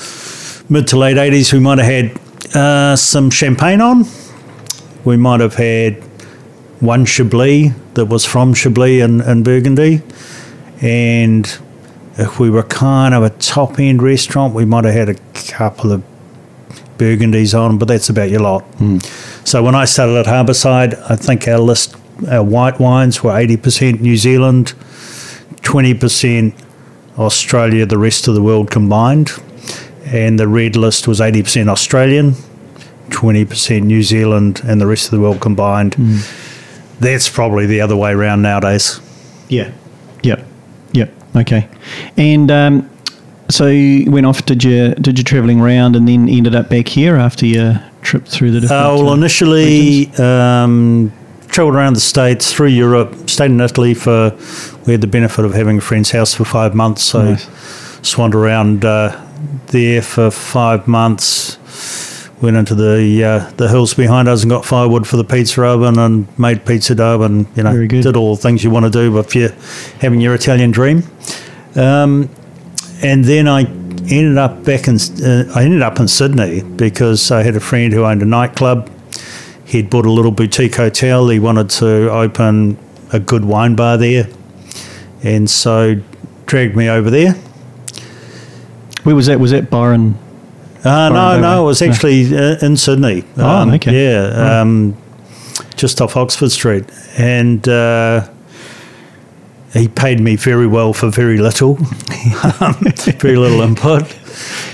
mid 0.68 0.86
to 0.88 0.98
late 0.98 1.18
eighties 1.18 1.52
we 1.52 1.60
might 1.60 1.78
have 1.78 1.86
had 1.86 2.56
uh, 2.56 2.96
some 2.96 3.30
champagne 3.30 3.80
on. 3.80 4.04
We 5.04 5.16
might 5.16 5.40
have 5.40 5.54
had 5.54 5.94
one 6.80 7.04
Chablis 7.04 7.72
that 7.94 8.06
was 8.06 8.24
from 8.24 8.54
Chablis 8.54 9.02
in, 9.02 9.20
in 9.20 9.42
Burgundy, 9.42 10.02
and 10.80 11.46
if 12.16 12.38
we 12.38 12.50
were 12.50 12.62
kind 12.62 13.14
of 13.14 13.22
a 13.22 13.30
top 13.30 13.78
end 13.78 14.02
restaurant, 14.02 14.54
we 14.54 14.64
might 14.64 14.84
have 14.84 14.94
had 14.94 15.08
a 15.08 15.14
couple 15.34 15.92
of 15.92 16.02
Burgundies 16.98 17.58
on, 17.58 17.78
but 17.78 17.88
that's 17.88 18.08
about 18.08 18.30
your 18.30 18.40
lot. 18.40 18.62
Hmm. 18.76 18.98
So 19.44 19.62
when 19.62 19.74
I 19.74 19.84
started 19.84 20.16
at 20.16 20.26
Harbourside, 20.26 20.94
I 21.10 21.16
think 21.16 21.48
our 21.48 21.58
list, 21.58 21.96
our 22.30 22.42
white 22.42 22.78
wines 22.78 23.22
were 23.22 23.32
80% 23.32 24.00
New 24.00 24.16
Zealand, 24.16 24.74
20% 25.62 26.54
Australia, 27.18 27.86
the 27.86 27.98
rest 27.98 28.28
of 28.28 28.34
the 28.34 28.42
world 28.42 28.70
combined. 28.70 29.32
And 30.06 30.38
the 30.38 30.46
red 30.46 30.76
list 30.76 31.08
was 31.08 31.18
80% 31.18 31.68
Australian, 31.68 32.34
20% 33.10 33.82
New 33.82 34.02
Zealand, 34.02 34.60
and 34.64 34.80
the 34.80 34.86
rest 34.86 35.06
of 35.06 35.10
the 35.12 35.20
world 35.20 35.40
combined. 35.40 35.94
That's 37.00 37.28
probably 37.28 37.66
the 37.66 37.80
other 37.80 37.96
way 37.96 38.12
around 38.12 38.42
nowadays. 38.42 39.00
Yeah. 39.48 39.72
Yep. 40.22 40.44
Yep. 40.92 41.12
Okay. 41.36 41.68
And 42.16 42.50
um, 42.50 42.90
so 43.50 43.66
you 43.66 44.10
went 44.10 44.26
off. 44.26 44.46
Did 44.46 44.64
you 44.64 44.94
did 44.94 45.18
you 45.18 45.24
travelling 45.24 45.60
around 45.60 45.96
and 45.96 46.08
then 46.08 46.28
ended 46.28 46.54
up 46.54 46.68
back 46.70 46.88
here 46.88 47.16
after 47.16 47.46
your 47.46 47.82
trip 48.02 48.26
through 48.26 48.52
the 48.52 48.60
different? 48.60 48.84
Uh, 48.84 48.94
well, 48.96 49.08
uh, 49.10 49.14
initially, 49.14 50.08
um, 50.16 51.12
travelled 51.48 51.74
around 51.76 51.94
the 51.94 52.00
States, 52.00 52.52
through 52.52 52.68
Europe, 52.68 53.28
stayed 53.30 53.50
in 53.50 53.60
Italy 53.60 53.94
for, 53.94 54.36
we 54.86 54.92
had 54.92 55.00
the 55.00 55.06
benefit 55.06 55.44
of 55.44 55.54
having 55.54 55.78
a 55.78 55.80
friend's 55.80 56.10
house 56.10 56.34
for 56.34 56.44
five 56.44 56.74
months. 56.74 57.02
So, 57.02 57.22
Nice. 57.22 57.48
swanned 58.02 58.34
around 58.34 58.84
uh, 58.84 59.24
there 59.68 60.02
for 60.02 60.30
five 60.30 60.88
months. 60.88 61.58
Went 62.44 62.58
into 62.58 62.74
the 62.74 63.24
uh, 63.24 63.50
the 63.52 63.68
hills 63.68 63.94
behind 63.94 64.28
us 64.28 64.42
and 64.42 64.50
got 64.50 64.66
firewood 64.66 65.08
for 65.08 65.16
the 65.16 65.24
pizza 65.24 65.64
oven 65.64 65.98
and 65.98 66.38
made 66.38 66.66
pizza 66.66 66.94
dough 66.94 67.22
and 67.22 67.46
you 67.56 67.62
know 67.62 67.86
did 67.86 68.18
all 68.18 68.36
the 68.36 68.42
things 68.42 68.62
you 68.62 68.68
want 68.68 68.84
to 68.84 68.90
do 68.90 69.18
if 69.18 69.34
you're 69.34 69.48
having 69.98 70.20
your 70.20 70.34
Italian 70.34 70.70
dream. 70.70 71.04
Um, 71.74 72.28
and 73.02 73.24
then 73.24 73.48
I 73.48 73.60
ended 73.62 74.36
up 74.36 74.62
back 74.62 74.88
in 74.88 74.96
uh, 74.96 75.50
I 75.54 75.64
ended 75.64 75.80
up 75.80 75.98
in 75.98 76.06
Sydney 76.06 76.60
because 76.62 77.30
I 77.30 77.42
had 77.42 77.56
a 77.56 77.60
friend 77.60 77.94
who 77.94 78.04
owned 78.04 78.20
a 78.20 78.26
nightclub. 78.26 78.90
He'd 79.64 79.88
bought 79.88 80.04
a 80.04 80.12
little 80.12 80.30
boutique 80.30 80.74
hotel. 80.74 81.26
He 81.30 81.38
wanted 81.38 81.70
to 81.70 82.10
open 82.10 82.76
a 83.10 83.20
good 83.20 83.46
wine 83.46 83.74
bar 83.74 83.96
there, 83.96 84.28
and 85.22 85.48
so 85.48 85.94
dragged 86.44 86.76
me 86.76 86.90
over 86.90 87.08
there. 87.08 87.32
Where 89.04 89.16
was 89.16 89.28
that? 89.28 89.40
Was 89.40 89.52
that 89.52 89.70
Byron? 89.70 90.18
Uh, 90.84 91.08
no, 91.08 91.40
no, 91.40 91.62
it 91.62 91.66
was 91.66 91.80
actually 91.80 92.36
uh, 92.36 92.58
in 92.60 92.76
Sydney. 92.76 93.24
Oh, 93.38 93.72
okay. 93.72 94.04
Yeah, 94.04 94.60
um, 94.60 94.94
just 95.76 96.02
off 96.02 96.14
Oxford 96.16 96.50
Street, 96.50 96.84
and 97.16 97.66
uh, 97.66 98.28
he 99.72 99.88
paid 99.88 100.20
me 100.20 100.36
very 100.36 100.66
well 100.66 100.92
for 100.92 101.08
very 101.08 101.38
little, 101.38 101.78
um, 102.60 102.74
very 103.18 103.36
little 103.36 103.62
input. 103.62 104.02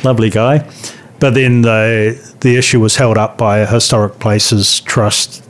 Lovely 0.02 0.31
guy, 0.31 0.69
but 1.21 1.35
then 1.35 1.62
the 1.62 2.35
the 2.40 2.57
issue 2.57 2.81
was 2.81 2.97
held 2.97 3.17
up 3.17 3.38
by 3.38 3.59
a 3.59 3.67
historic 3.67 4.19
places 4.19 4.81
trust 4.81 5.49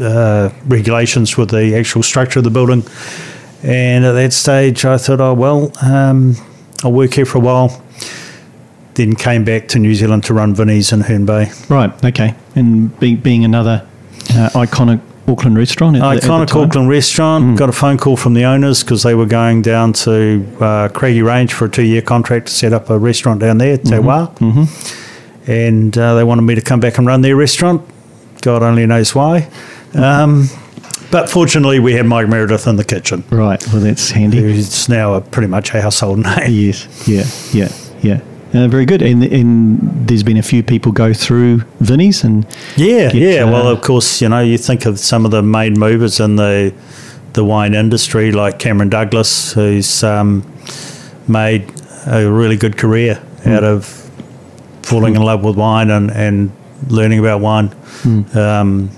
uh, 0.00 0.50
regulations 0.66 1.36
with 1.36 1.50
the 1.50 1.76
actual 1.76 2.02
structure 2.02 2.40
of 2.40 2.44
the 2.44 2.50
building. 2.50 2.84
And 3.62 4.04
at 4.04 4.12
that 4.12 4.32
stage, 4.32 4.84
I 4.84 4.98
thought, 4.98 5.20
oh 5.20 5.34
well, 5.34 5.70
um, 5.80 6.34
I'll 6.82 6.92
work 6.92 7.14
here 7.14 7.26
for 7.26 7.38
a 7.38 7.40
while 7.40 7.81
then 8.94 9.14
came 9.14 9.44
back 9.44 9.68
to 9.68 9.78
New 9.78 9.94
Zealand 9.94 10.24
to 10.24 10.34
run 10.34 10.54
Vinnie's 10.54 10.92
in 10.92 11.00
Herne 11.00 11.26
Bay. 11.26 11.50
Right. 11.68 12.04
Okay. 12.04 12.34
And 12.54 12.98
be, 13.00 13.14
being 13.14 13.44
another 13.44 13.86
uh, 14.30 14.50
iconic 14.54 15.00
Auckland 15.28 15.56
restaurant. 15.56 15.96
At 15.96 16.00
the, 16.00 16.06
at 16.06 16.20
the 16.22 16.28
Iconic? 16.28 16.66
Auckland 16.66 16.88
restaurant. 16.88 17.58
Got 17.58 17.68
a 17.68 17.72
phone 17.72 17.96
call 17.96 18.16
from 18.16 18.34
the 18.34 18.44
owners 18.44 18.82
because 18.82 19.02
they 19.02 19.14
were 19.14 19.26
going 19.26 19.62
down 19.62 19.92
to 19.94 20.44
uh, 20.60 20.88
Craggy 20.88 21.22
Range 21.22 21.52
for 21.52 21.66
a 21.66 21.70
two-year 21.70 22.02
contract 22.02 22.46
to 22.48 22.52
set 22.52 22.72
up 22.72 22.90
a 22.90 22.98
restaurant 22.98 23.40
down 23.40 23.58
there, 23.58 23.78
Te 23.78 23.92
Wā. 23.92 24.36
Mm-hmm. 24.38 25.50
And 25.50 25.96
uh, 25.96 26.14
they 26.14 26.24
wanted 26.24 26.42
me 26.42 26.54
to 26.54 26.60
come 26.60 26.80
back 26.80 26.98
and 26.98 27.06
run 27.06 27.22
their 27.22 27.36
restaurant. 27.36 27.82
God 28.42 28.62
only 28.62 28.86
knows 28.86 29.14
why. 29.14 29.48
Um, 29.94 30.48
but 31.10 31.28
fortunately, 31.28 31.78
we 31.78 31.92
had 31.92 32.06
Mike 32.06 32.28
Meredith 32.28 32.66
in 32.66 32.76
the 32.76 32.84
kitchen, 32.84 33.22
Right. 33.30 33.64
Well, 33.72 33.82
that's 33.82 34.10
handy. 34.10 34.38
who's 34.38 34.88
now 34.88 35.14
a, 35.14 35.20
pretty 35.20 35.48
much 35.48 35.74
a 35.74 35.80
household 35.82 36.18
name. 36.20 36.50
Yes. 36.50 37.06
Yeah. 37.06 37.24
Yeah. 37.52 37.72
Yeah. 38.02 38.20
Uh, 38.54 38.68
very 38.68 38.84
good. 38.84 39.00
And, 39.02 39.24
and 39.24 39.78
there's 40.08 40.22
been 40.22 40.36
a 40.36 40.42
few 40.42 40.62
people 40.62 40.92
go 40.92 41.12
through 41.14 41.58
Vinnie's 41.80 42.22
and 42.24 42.44
Yeah, 42.76 43.10
get, 43.10 43.14
yeah. 43.14 43.42
uh, 43.44 43.50
well, 43.50 43.68
of 43.68 43.80
course, 43.82 44.20
you 44.20 44.28
know, 44.28 44.40
you 44.40 44.58
think 44.58 44.84
of 44.84 44.98
some 44.98 45.24
of 45.24 45.30
the 45.30 45.42
main 45.42 45.78
movers 45.78 46.20
in 46.20 46.36
the 46.36 46.72
the 47.32 47.42
wine 47.44 47.72
industry, 47.72 48.30
like 48.30 48.58
Cameron 48.58 48.90
Douglas, 48.90 49.54
who's 49.54 50.04
um, 50.04 50.44
made 51.26 51.62
a 52.06 52.30
really 52.30 52.56
good 52.56 52.76
career 52.76 53.14
Hmm. 53.42 53.50
out 53.52 53.64
of 53.64 53.86
falling 54.82 55.16
in 55.16 55.22
love 55.22 55.42
with 55.42 55.56
wine 55.56 55.90
and, 55.90 56.10
and 56.10 56.50
learning 56.88 57.18
about 57.20 57.40
wine. 57.40 57.68
Hmm. 58.02 58.38
Um, 58.38 58.90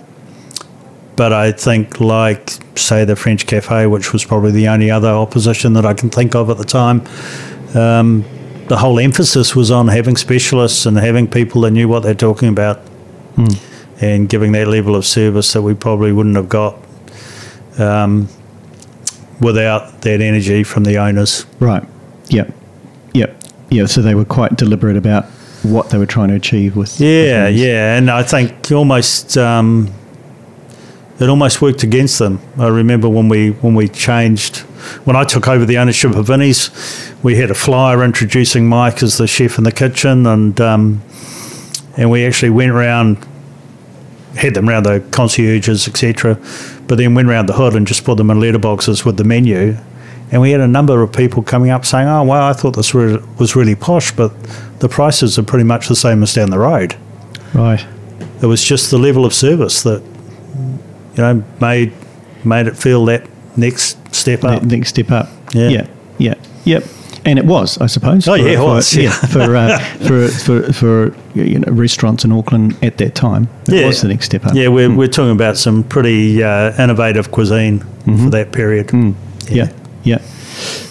but 1.16 1.32
I 1.32 1.52
think, 1.52 2.00
like, 2.00 2.50
say, 2.75 3.04
the 3.04 3.14
French 3.14 3.46
Cafe, 3.46 3.87
which 3.87 4.12
was 4.12 4.25
probably 4.25 4.50
the 4.50 4.66
only 4.68 4.90
other 4.90 5.08
opposition 5.11 5.75
that 5.75 5.87
I 5.87 5.94
can 5.94 6.11
think 6.11 6.34
of 6.34 6.50
at 6.50 6.58
the 6.58 6.64
time, 6.64 7.02
um, 7.76 8.25
the 8.68 8.78
whole 8.78 8.99
emphasis 8.99 9.54
was 9.54 9.71
on 9.71 9.88
having 9.88 10.16
specialists 10.16 10.87
and 10.87 10.97
having 10.97 11.28
people 11.28 11.62
that 11.62 11.71
knew 11.71 11.88
what 11.88 12.02
they're 12.02 12.14
talking 12.14 12.49
about 12.49 12.80
and 14.00 14.28
giving 14.28 14.52
that 14.52 14.68
level 14.68 14.97
of 14.97 15.04
service 15.04 15.52
that 15.52 15.62
we 15.62 15.75
probably 15.75 16.12
wouldn't 16.12 16.37
have 16.37 16.49
got 16.49 16.76
um, 17.78 18.28
without 19.40 20.00
that 20.02 20.21
energy 20.21 20.62
from 20.64 20.85
the 20.85 20.97
owners. 20.97 21.47
right. 21.61 21.85
Yep. 22.28 22.52
Yep. 23.12 23.42
Yeah. 23.71 23.87
So 23.87 24.00
they 24.00 24.14
were 24.14 24.25
quite 24.25 24.56
deliberate 24.56 24.97
about 24.97 25.26
what 25.62 25.90
they 25.90 25.99
were 25.99 26.06
trying 26.06 26.28
to 26.28 26.35
achieve 26.35 26.76
with. 26.76 27.00
Yeah, 27.00 27.47
with 27.47 27.56
yeah, 27.56 27.97
and 27.97 28.11
I 28.11 28.23
think 28.23 28.71
almost 28.73 29.37
um, 29.37 29.92
it 31.21 31.28
almost 31.28 31.62
worked 31.62 31.83
against 31.83 32.18
them. 32.18 32.40
I 32.59 32.68
remember 32.68 33.09
when 33.09 33.28
we 33.28 33.50
when 33.50 33.75
we 33.75 33.88
changed 33.88 34.64
when 35.04 35.16
I 35.16 35.25
took 35.25 35.49
over 35.49 35.64
the 35.64 35.78
ownership 35.78 36.14
of 36.14 36.26
Vinnie's, 36.26 36.71
we 37.23 37.37
had 37.37 37.50
a 37.50 37.54
flyer 37.54 38.04
introducing 38.04 38.68
Mike 38.68 39.02
as 39.02 39.18
the 39.18 39.26
chef 39.26 39.59
in 39.59 39.64
the 39.64 39.73
kitchen, 39.73 40.26
and 40.26 40.61
um, 40.61 41.02
and 41.97 42.11
we 42.11 42.26
actually 42.26 42.50
went 42.50 42.73
around, 42.73 43.26
had 44.37 44.54
them 44.54 44.68
around 44.68 44.85
the 44.85 45.00
concierges, 45.11 45.88
etc. 45.88 46.38
But 46.87 46.99
then 46.99 47.14
went 47.14 47.28
around 47.28 47.47
the 47.47 47.54
hood 47.54 47.75
and 47.75 47.87
just 47.87 48.04
put 48.04 48.16
them 48.16 48.30
in 48.30 48.38
letterboxes 48.38 49.04
with 49.04 49.16
the 49.16 49.25
menu. 49.25 49.76
And 50.30 50.42
we 50.42 50.50
had 50.50 50.61
a 50.61 50.68
number 50.68 51.00
of 51.02 51.12
people 51.12 51.42
coming 51.42 51.71
up 51.71 51.87
saying, 51.87 52.09
"Oh, 52.09 52.25
wow, 52.25 52.49
I 52.49 52.52
thought 52.52 52.76
this 52.76 52.94
re- 52.94 53.23
was 53.38 53.54
really 53.54 53.75
posh, 53.75 54.11
but 54.11 54.33
the 54.80 54.88
prices 54.88 55.38
are 55.38 55.42
pretty 55.42 55.64
much 55.64 55.88
the 55.88 55.97
same 55.97 56.23
as 56.23 56.35
down 56.35 56.50
the 56.50 56.59
road." 56.59 56.97
Right. 57.54 57.85
It 58.42 58.47
was 58.47 58.64
just 58.64 58.90
the 58.90 58.99
level 58.99 59.25
of 59.25 59.33
service 59.33 59.83
that 59.85 60.02
you 61.16 61.23
know 61.23 61.44
made 61.61 61.92
made 62.44 62.66
it 62.66 62.76
feel 62.76 63.04
that 63.06 63.26
next 63.56 63.97
step 64.14 64.44
up. 64.44 64.62
Next 64.62 64.88
step 64.90 65.11
up. 65.11 65.28
Yeah. 65.52 65.68
Yeah. 65.68 65.87
Yeah. 66.18 66.35
Yep. 66.64 66.85
And 67.26 67.38
it 67.38 67.47
was, 67.47 67.78
I 67.80 67.87
suppose. 67.87 68.28
Oh, 68.28 68.33
for- 68.33 68.38
yeah, 68.38 68.50
it 68.52 68.83
for- 68.85 69.00
yeah. 69.00 69.11
for, 69.12 69.56
uh, 69.56 69.78
for 70.06 70.28
for 70.28 70.73
for 70.75 71.16
you 71.35 71.59
know 71.59 71.73
restaurants 71.73 72.25
in 72.25 72.33
Auckland 72.33 72.76
at 72.83 72.99
that 72.99 73.14
time. 73.14 73.49
It 73.68 73.75
Yeah. 73.80 73.87
was 73.87 74.02
the 74.02 74.09
next 74.09 74.26
step 74.26 74.44
up. 74.47 74.54
Yeah, 74.54 74.68
we're, 74.68 74.94
we're 74.94 75.09
talking 75.09 75.30
about 75.30 75.56
some 75.56 75.85
pretty 75.85 76.42
uh, 76.42 76.73
innovative 76.83 77.30
cuisine 77.30 77.80
for 78.04 78.30
that 78.30 78.52
period. 78.52 78.90
Yeah. 79.49 79.73
Yeah. 80.02 80.18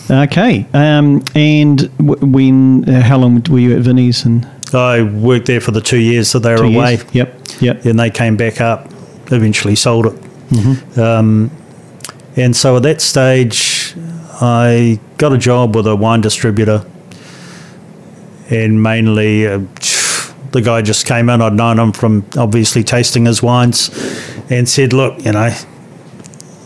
Okay. 0.09 0.65
Um, 0.73 1.23
and 1.35 1.89
w- 1.97 2.25
when? 2.25 2.89
Uh, 2.89 3.01
how 3.01 3.17
long 3.17 3.41
were 3.49 3.59
you 3.59 3.75
at 3.75 3.81
Vinnie's? 3.83 4.25
And 4.25 4.47
I 4.73 5.03
worked 5.03 5.45
there 5.45 5.61
for 5.61 5.71
the 5.71 5.81
two 5.81 5.99
years 5.99 6.31
that 6.33 6.39
they 6.39 6.53
were 6.55 6.63
away. 6.65 6.95
years? 6.95 7.05
Yep. 7.13 7.39
Yep. 7.61 7.85
and 7.85 7.99
they 7.99 8.09
came 8.09 8.35
back 8.35 8.59
up, 8.59 8.89
eventually 9.31 9.75
sold 9.75 10.07
it. 10.07 10.13
Mm-hmm. 10.49 10.99
Um, 10.99 11.51
and 12.35 12.55
so 12.55 12.77
at 12.77 12.83
that 12.83 13.01
stage, 13.01 13.93
I 14.41 14.99
got 15.17 15.33
a 15.33 15.37
job 15.37 15.75
with 15.75 15.87
a 15.87 15.95
wine 15.95 16.21
distributor 16.21 16.85
and 18.49 18.81
mainly 18.81 19.47
uh, 19.47 19.59
The 20.51 20.61
guy 20.61 20.83
just 20.83 21.07
came 21.07 21.29
in. 21.29 21.41
I'd 21.41 21.53
known 21.53 21.79
him 21.79 21.91
from 21.91 22.25
obviously 22.37 22.83
tasting 22.83 23.25
his 23.25 23.41
wines, 23.41 23.89
and 24.51 24.69
said, 24.69 24.93
"Look, 24.93 25.25
you 25.25 25.31
know, 25.31 25.49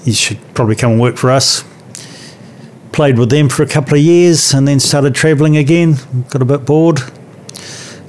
you 0.04 0.14
should 0.14 0.40
probably 0.54 0.76
come 0.76 0.92
and 0.92 1.02
work 1.02 1.16
for 1.16 1.32
us." 1.32 1.64
Played 2.92 3.18
with 3.18 3.30
them 3.30 3.48
for 3.48 3.64
a 3.64 3.68
couple 3.68 3.94
of 3.94 4.04
years, 4.04 4.54
and 4.54 4.68
then 4.68 4.82
started 4.82 5.16
travelling 5.16 5.56
again. 5.56 5.96
Got 6.30 6.42
a 6.42 6.46
bit 6.46 6.66
bored, 6.66 7.00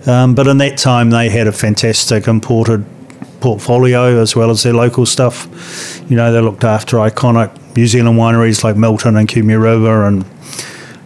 um, 0.07 0.35
but 0.35 0.49
in 0.49 0.59
that 0.59 0.79
time 0.79 1.11
they 1.11 1.29
had 1.29 1.47
a 1.47 1.53
fantastic 1.53 2.27
imported 2.27 2.85
portfolio 3.41 4.21
as 4.21 4.35
well 4.35 4.51
as 4.51 4.63
their 4.63 4.75
local 4.75 5.07
stuff. 5.07 5.49
You 6.09 6.17
know, 6.17 6.33
they 6.33 6.41
looked 6.41 6.65
after 6.65 6.97
iconic 6.99 7.77
New 7.77 7.87
Zealand 7.87 8.19
wineries 8.19 8.65
like 8.65 8.77
Milton 8.77 9.17
and 9.17 9.29
Kumeu 9.29 9.63
River, 9.63 10.05
and 10.05 10.25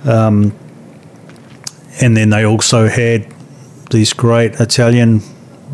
um, 0.04 0.54
and 2.00 2.16
then 2.16 2.30
they 2.30 2.44
also 2.44 2.88
had 2.88 3.26
these 3.90 4.12
great 4.12 4.54
Italian 4.54 5.22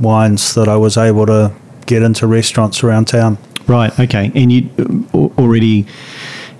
wines 0.01 0.55
that 0.55 0.69
I 0.69 0.77
was 0.77 0.97
able 0.97 1.27
to 1.27 1.53
get 1.87 2.03
into 2.03 2.27
restaurants 2.27 2.83
around 2.83 3.07
town. 3.07 3.39
Right. 3.67 3.97
Okay. 3.99 4.33
And 4.35 4.51
you 4.51 4.71
uh, 5.15 5.41
already 5.41 5.87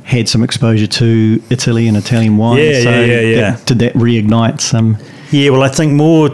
had 0.05 0.29
some 0.29 0.43
exposure 0.43 0.87
to 0.87 1.43
Italy 1.51 1.89
and 1.89 1.97
Italian 1.97 2.37
wine. 2.37 2.59
Yeah, 2.59 2.83
so 2.83 2.91
yeah, 2.91 3.05
yeah, 3.05 3.21
yeah. 3.21 3.57
Did, 3.57 3.67
did 3.67 3.79
that 3.81 3.93
reignite 3.95 4.61
some? 4.61 4.97
Yeah, 5.31 5.51
well, 5.51 5.63
I 5.63 5.69
think 5.69 5.93
more 5.93 6.31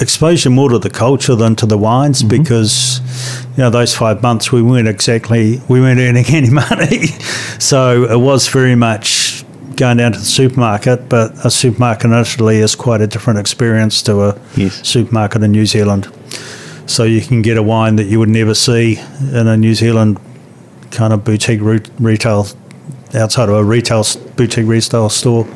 exposure 0.00 0.50
more 0.50 0.68
to 0.70 0.78
the 0.78 0.90
culture 0.90 1.34
than 1.34 1.56
to 1.56 1.66
the 1.66 1.78
wines 1.78 2.22
mm-hmm. 2.22 2.42
because 2.42 3.00
you 3.56 3.62
know 3.62 3.70
those 3.70 3.94
five 3.94 4.22
months 4.22 4.52
we 4.52 4.62
weren't 4.62 4.88
exactly 4.88 5.60
we 5.68 5.80
weren't 5.80 6.00
earning 6.00 6.24
any 6.28 6.50
money, 6.50 7.06
so 7.58 8.04
it 8.04 8.20
was 8.20 8.48
very 8.48 8.74
much 8.76 9.44
going 9.76 9.98
down 9.98 10.12
to 10.12 10.18
the 10.18 10.24
supermarket. 10.24 11.08
But 11.08 11.32
a 11.44 11.50
supermarket 11.50 12.06
in 12.06 12.12
Italy 12.12 12.56
is 12.56 12.74
quite 12.74 13.00
a 13.00 13.06
different 13.06 13.38
experience 13.38 14.02
to 14.02 14.22
a 14.22 14.40
Yes. 14.56 14.86
supermarket 14.86 15.42
in 15.42 15.52
New 15.52 15.66
Zealand. 15.66 16.08
So 16.86 17.02
you 17.02 17.20
can 17.20 17.42
get 17.42 17.56
a 17.58 17.62
wine 17.62 17.96
that 17.96 18.04
you 18.04 18.18
would 18.18 18.28
never 18.28 18.54
see 18.54 18.98
in 19.32 19.46
a 19.48 19.56
New 19.56 19.74
Zealand 19.74 20.18
kind 20.92 21.12
of 21.12 21.24
boutique 21.24 21.60
re- 21.60 21.80
retail 21.98 22.46
outside 23.16 23.48
of 23.48 23.54
a 23.56 23.64
retail 23.64 24.04
boutique 24.36 24.66
retail 24.66 25.08
store. 25.08 25.46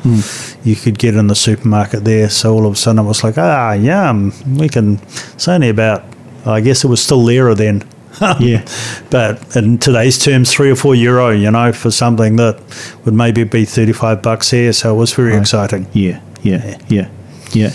You 0.63 0.75
could 0.75 0.97
get 0.99 1.15
in 1.15 1.27
the 1.27 1.35
supermarket 1.35 2.03
there. 2.03 2.29
So 2.29 2.53
all 2.53 2.65
of 2.65 2.73
a 2.73 2.75
sudden 2.75 2.99
it 3.05 3.07
was 3.07 3.23
like, 3.23 3.37
ah, 3.37 3.73
yum, 3.73 4.33
we 4.57 4.67
can. 4.69 4.95
It's 5.35 5.47
only 5.47 5.69
about, 5.69 6.03
I 6.45 6.61
guess 6.61 6.83
it 6.83 6.87
was 6.87 7.01
still 7.01 7.23
lira 7.23 7.55
then. 7.55 7.83
Yeah. 8.39 8.65
But 9.09 9.55
in 9.55 9.77
today's 9.79 10.19
terms, 10.19 10.51
three 10.53 10.69
or 10.69 10.75
four 10.75 10.93
euro, 10.93 11.29
you 11.29 11.49
know, 11.49 11.71
for 11.73 11.89
something 11.91 12.35
that 12.35 12.59
would 13.05 13.13
maybe 13.15 13.43
be 13.45 13.65
35 13.65 14.21
bucks 14.21 14.51
here. 14.51 14.73
So 14.73 14.93
it 14.93 14.97
was 14.97 15.13
very 15.13 15.31
Right. 15.31 15.41
exciting. 15.41 15.87
Yeah. 15.93 16.19
Yeah. 16.43 16.77
Yeah. 16.87 17.09
Yeah. 17.53 17.71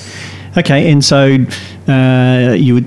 Okay. 0.56 0.90
And 0.90 1.04
so 1.04 1.36
uh, 1.88 2.54
you 2.54 2.80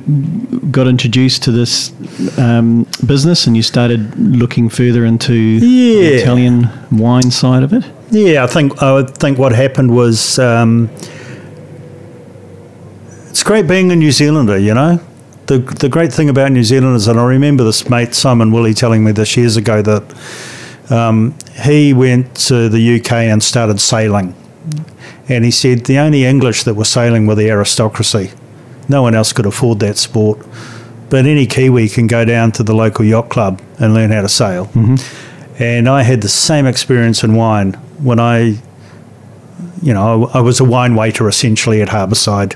got 0.71 0.87
introduced 0.87 1.43
to 1.43 1.51
this 1.51 1.91
um, 2.37 2.85
business, 3.05 3.47
and 3.47 3.55
you 3.55 3.63
started 3.63 4.17
looking 4.17 4.69
further 4.69 5.05
into 5.05 5.59
the 5.59 5.99
Italian 6.15 6.69
wine 6.91 7.31
side 7.31 7.63
of 7.63 7.73
it. 7.73 7.85
Yeah, 8.11 8.43
I 8.43 8.47
think 8.47 8.81
I 8.81 8.93
would 8.93 9.15
think 9.17 9.37
what 9.37 9.51
happened 9.51 9.95
was 9.95 10.39
um, 10.39 10.89
it's 13.29 13.43
great 13.43 13.67
being 13.67 13.91
a 13.91 13.95
New 13.95 14.11
Zealander. 14.11 14.57
You 14.57 14.73
know, 14.73 14.99
the 15.45 15.59
the 15.59 15.89
great 15.89 16.11
thing 16.11 16.29
about 16.29 16.51
New 16.51 16.63
Zealand 16.63 16.95
is, 16.95 17.07
and 17.07 17.19
I 17.19 17.23
remember 17.23 17.63
this 17.63 17.89
mate 17.89 18.15
Simon 18.15 18.51
Woolley 18.51 18.73
telling 18.73 19.03
me 19.03 19.11
this 19.11 19.37
years 19.37 19.57
ago 19.57 19.81
that 19.83 20.91
um, 20.91 21.35
he 21.61 21.93
went 21.93 22.35
to 22.47 22.67
the 22.67 22.99
UK 22.99 23.11
and 23.11 23.43
started 23.43 23.79
sailing, 23.79 24.33
and 25.29 25.45
he 25.45 25.51
said 25.51 25.85
the 25.85 25.99
only 25.99 26.25
English 26.25 26.63
that 26.63 26.73
were 26.73 26.85
sailing 26.85 27.27
were 27.27 27.35
the 27.35 27.49
aristocracy. 27.49 28.31
No 28.89 29.03
one 29.03 29.13
else 29.13 29.31
could 29.31 29.45
afford 29.45 29.79
that 29.79 29.97
sport. 29.97 30.45
But 31.09 31.25
any 31.25 31.45
Kiwi 31.45 31.89
can 31.89 32.07
go 32.07 32.25
down 32.25 32.51
to 32.53 32.63
the 32.63 32.73
local 32.73 33.05
yacht 33.05 33.29
club 33.29 33.61
and 33.79 33.93
learn 33.93 34.11
how 34.11 34.21
to 34.21 34.29
sail. 34.29 34.65
Mm-hmm. 34.67 35.63
And 35.63 35.87
I 35.87 36.03
had 36.03 36.21
the 36.21 36.29
same 36.29 36.65
experience 36.65 37.23
in 37.23 37.35
wine 37.35 37.73
when 38.01 38.19
I, 38.19 38.57
you 39.81 39.93
know, 39.93 40.27
I, 40.27 40.39
I 40.39 40.41
was 40.41 40.59
a 40.59 40.63
wine 40.63 40.95
waiter 40.95 41.27
essentially 41.27 41.81
at 41.81 41.89
Harbourside. 41.89 42.55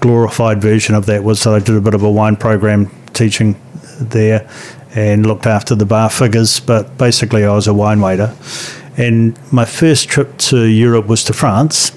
Glorified 0.00 0.60
version 0.60 0.94
of 0.94 1.06
that 1.06 1.24
was 1.24 1.42
that 1.44 1.54
I 1.54 1.58
did 1.58 1.76
a 1.76 1.80
bit 1.80 1.94
of 1.94 2.02
a 2.02 2.10
wine 2.10 2.36
program 2.36 2.90
teaching 3.14 3.60
there 4.00 4.48
and 4.94 5.24
looked 5.24 5.46
after 5.46 5.74
the 5.74 5.86
bar 5.86 6.10
figures, 6.10 6.60
but 6.60 6.98
basically 6.98 7.44
I 7.44 7.54
was 7.54 7.66
a 7.66 7.74
wine 7.74 8.00
waiter. 8.00 8.34
And 8.96 9.38
my 9.52 9.64
first 9.64 10.08
trip 10.08 10.36
to 10.38 10.64
Europe 10.66 11.06
was 11.06 11.24
to 11.24 11.32
France. 11.32 11.92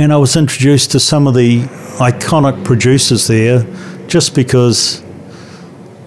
And 0.00 0.14
I 0.14 0.16
was 0.16 0.34
introduced 0.34 0.92
to 0.92 0.98
some 0.98 1.26
of 1.26 1.34
the 1.34 1.60
iconic 1.98 2.64
producers 2.64 3.26
there 3.26 3.66
just 4.06 4.34
because 4.34 5.02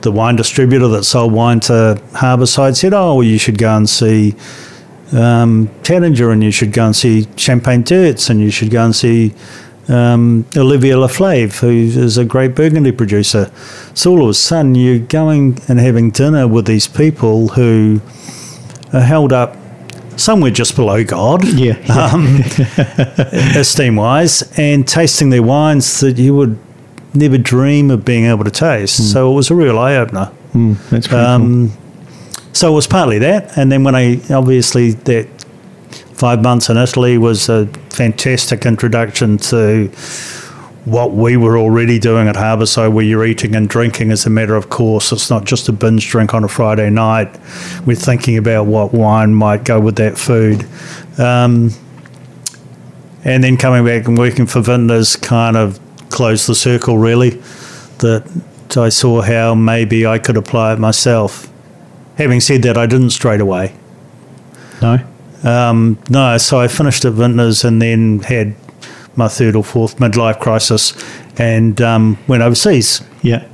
the 0.01 0.11
wine 0.11 0.35
distributor 0.35 0.87
that 0.87 1.03
sold 1.03 1.31
wine 1.31 1.59
to 1.59 2.01
Harbourside 2.13 2.75
said, 2.75 2.95
"Oh, 2.95 3.17
well, 3.17 3.23
you 3.23 3.37
should 3.37 3.59
go 3.59 3.77
and 3.77 3.87
see 3.87 4.33
um, 5.11 5.69
and 5.87 6.43
you 6.43 6.49
should 6.49 6.73
go 6.73 6.87
and 6.87 6.95
see 6.95 7.27
Champagne 7.35 7.83
Deutz, 7.83 8.31
and 8.31 8.41
you 8.41 8.49
should 8.49 8.71
go 8.71 8.83
and 8.83 8.95
see 8.95 9.35
um, 9.87 10.47
Olivier 10.57 10.95
Leflaive, 10.95 11.59
who 11.59 11.69
is 11.69 12.17
a 12.17 12.25
great 12.25 12.55
Burgundy 12.55 12.91
producer." 12.91 13.51
So 13.93 14.09
all 14.09 14.23
of 14.23 14.29
a 14.29 14.33
sudden, 14.33 14.73
you're 14.73 14.97
going 14.97 15.59
and 15.67 15.79
having 15.79 16.09
dinner 16.09 16.47
with 16.47 16.65
these 16.65 16.87
people 16.87 17.49
who 17.49 18.01
are 18.91 19.01
held 19.01 19.31
up 19.31 19.55
somewhere 20.17 20.51
just 20.51 20.75
below 20.75 21.03
God 21.03 21.45
Yeah. 21.47 21.73
um, 22.13 22.37
esteem 23.55 23.95
wise, 23.95 24.41
and 24.57 24.87
tasting 24.87 25.29
their 25.29 25.43
wines 25.43 25.99
that 26.01 26.17
you 26.17 26.35
would 26.35 26.57
never 27.13 27.37
dream 27.37 27.91
of 27.91 28.03
being 28.03 28.25
able 28.25 28.43
to 28.43 28.51
taste. 28.51 29.11
So 29.11 29.31
it 29.31 29.35
was 29.35 29.51
a 29.51 29.55
real 29.55 29.77
eye 29.77 29.95
opener. 29.95 30.31
Mm, 30.53 30.77
that's 30.89 31.07
pretty 31.07 31.09
cool. 31.09 31.19
Um, 31.19 31.71
so 32.53 32.71
it 32.71 32.75
was 32.75 32.87
partly 32.87 33.19
that, 33.19 33.57
and 33.57 33.71
then 33.71 33.83
when 33.83 33.95
I 33.95 34.19
obviously 34.29 34.91
that 34.91 35.27
five 36.13 36.41
months 36.41 36.69
in 36.69 36.77
Italy 36.77 37.17
was 37.17 37.49
a 37.49 37.65
fantastic 37.89 38.65
introduction 38.65 39.37
to 39.37 39.91
what 40.85 41.13
we 41.13 41.37
were 41.37 41.57
already 41.57 41.97
doing 41.97 42.27
at 42.27 42.35
Harbourside, 42.35 42.91
where 42.91 43.05
you're 43.05 43.25
eating 43.25 43.55
and 43.55 43.69
drinking 43.69 44.11
as 44.11 44.25
a 44.25 44.29
matter 44.29 44.55
of 44.55 44.69
course. 44.69 45.11
It's 45.11 45.29
not 45.29 45.45
just 45.45 45.69
a 45.69 45.71
binge 45.71 46.09
drink 46.09 46.33
on 46.33 46.43
a 46.43 46.47
Friday 46.47 46.89
night. 46.89 47.39
We're 47.85 47.95
thinking 47.95 48.37
about 48.37 48.65
what 48.65 48.93
wine 48.93 49.33
might 49.33 49.63
go 49.63 49.79
with 49.79 49.95
that 49.97 50.17
food. 50.17 50.65
Um, 51.17 51.71
and 53.23 53.43
then 53.43 53.55
coming 53.55 53.85
back 53.85 54.07
and 54.07 54.17
working 54.17 54.45
for 54.45 54.59
Vintners 54.59 55.15
kind 55.21 55.55
of 55.55 55.79
closed 56.09 56.47
the 56.47 56.55
circle, 56.55 56.97
really. 56.97 57.41
That 57.99 58.29
I 58.75 58.89
saw 58.89 59.21
how 59.21 59.55
maybe 59.55 60.05
I 60.05 60.19
could 60.19 60.35
apply 60.35 60.73
it 60.73 60.79
myself. 60.79 61.49
Having 62.17 62.41
said 62.41 62.63
that, 62.63 62.77
I 62.77 62.85
didn't 62.85 63.11
straight 63.11 63.39
away. 63.39 63.73
no. 64.81 64.99
Um, 65.43 65.99
no, 66.09 66.37
so 66.37 66.59
I 66.59 66.69
finished 66.69 67.03
at 67.03 67.13
Vintners 67.13 67.65
and 67.65 67.81
then 67.81 68.19
had 68.19 68.55
my 69.15 69.27
third 69.27 69.55
or 69.55 69.63
fourth 69.63 69.97
midlife 69.97 70.39
crisis 70.39 70.93
and 71.37 71.81
um, 71.81 72.17
went 72.27 72.43
overseas. 72.43 73.01
Yeah. 73.21 73.47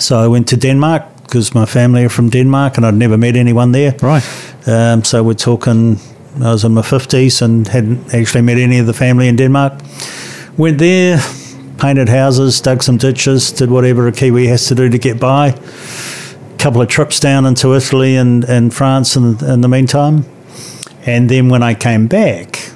So 0.00 0.18
I 0.18 0.28
went 0.28 0.48
to 0.48 0.56
Denmark 0.56 1.02
because 1.22 1.54
my 1.54 1.66
family 1.66 2.04
are 2.04 2.08
from 2.08 2.30
Denmark 2.30 2.76
and 2.76 2.86
I'd 2.86 2.94
never 2.94 3.16
met 3.16 3.36
anyone 3.36 3.72
there. 3.72 3.94
Right. 4.00 4.24
Um, 4.66 5.04
so 5.04 5.22
we're 5.22 5.34
talking, 5.34 5.98
I 6.40 6.52
was 6.52 6.64
in 6.64 6.72
my 6.72 6.82
50s 6.82 7.42
and 7.42 7.66
hadn't 7.68 8.14
actually 8.14 8.42
met 8.42 8.58
any 8.58 8.78
of 8.78 8.86
the 8.86 8.92
family 8.92 9.28
in 9.28 9.36
Denmark. 9.36 9.80
Went 10.56 10.78
there, 10.78 11.18
painted 11.78 12.08
houses, 12.08 12.60
dug 12.60 12.82
some 12.82 12.96
ditches, 12.96 13.52
did 13.52 13.70
whatever 13.70 14.06
a 14.06 14.12
Kiwi 14.12 14.46
has 14.46 14.66
to 14.66 14.74
do 14.74 14.88
to 14.88 14.98
get 14.98 15.20
by. 15.20 15.48
A 15.48 16.56
couple 16.58 16.80
of 16.80 16.88
trips 16.88 17.20
down 17.20 17.46
into 17.46 17.74
Italy 17.74 18.16
and, 18.16 18.44
and 18.44 18.72
France 18.72 19.16
in, 19.16 19.44
in 19.44 19.60
the 19.60 19.68
meantime. 19.68 20.24
And 21.06 21.28
then 21.28 21.48
when 21.48 21.62
I 21.62 21.74
came 21.74 22.06
back, 22.06 22.73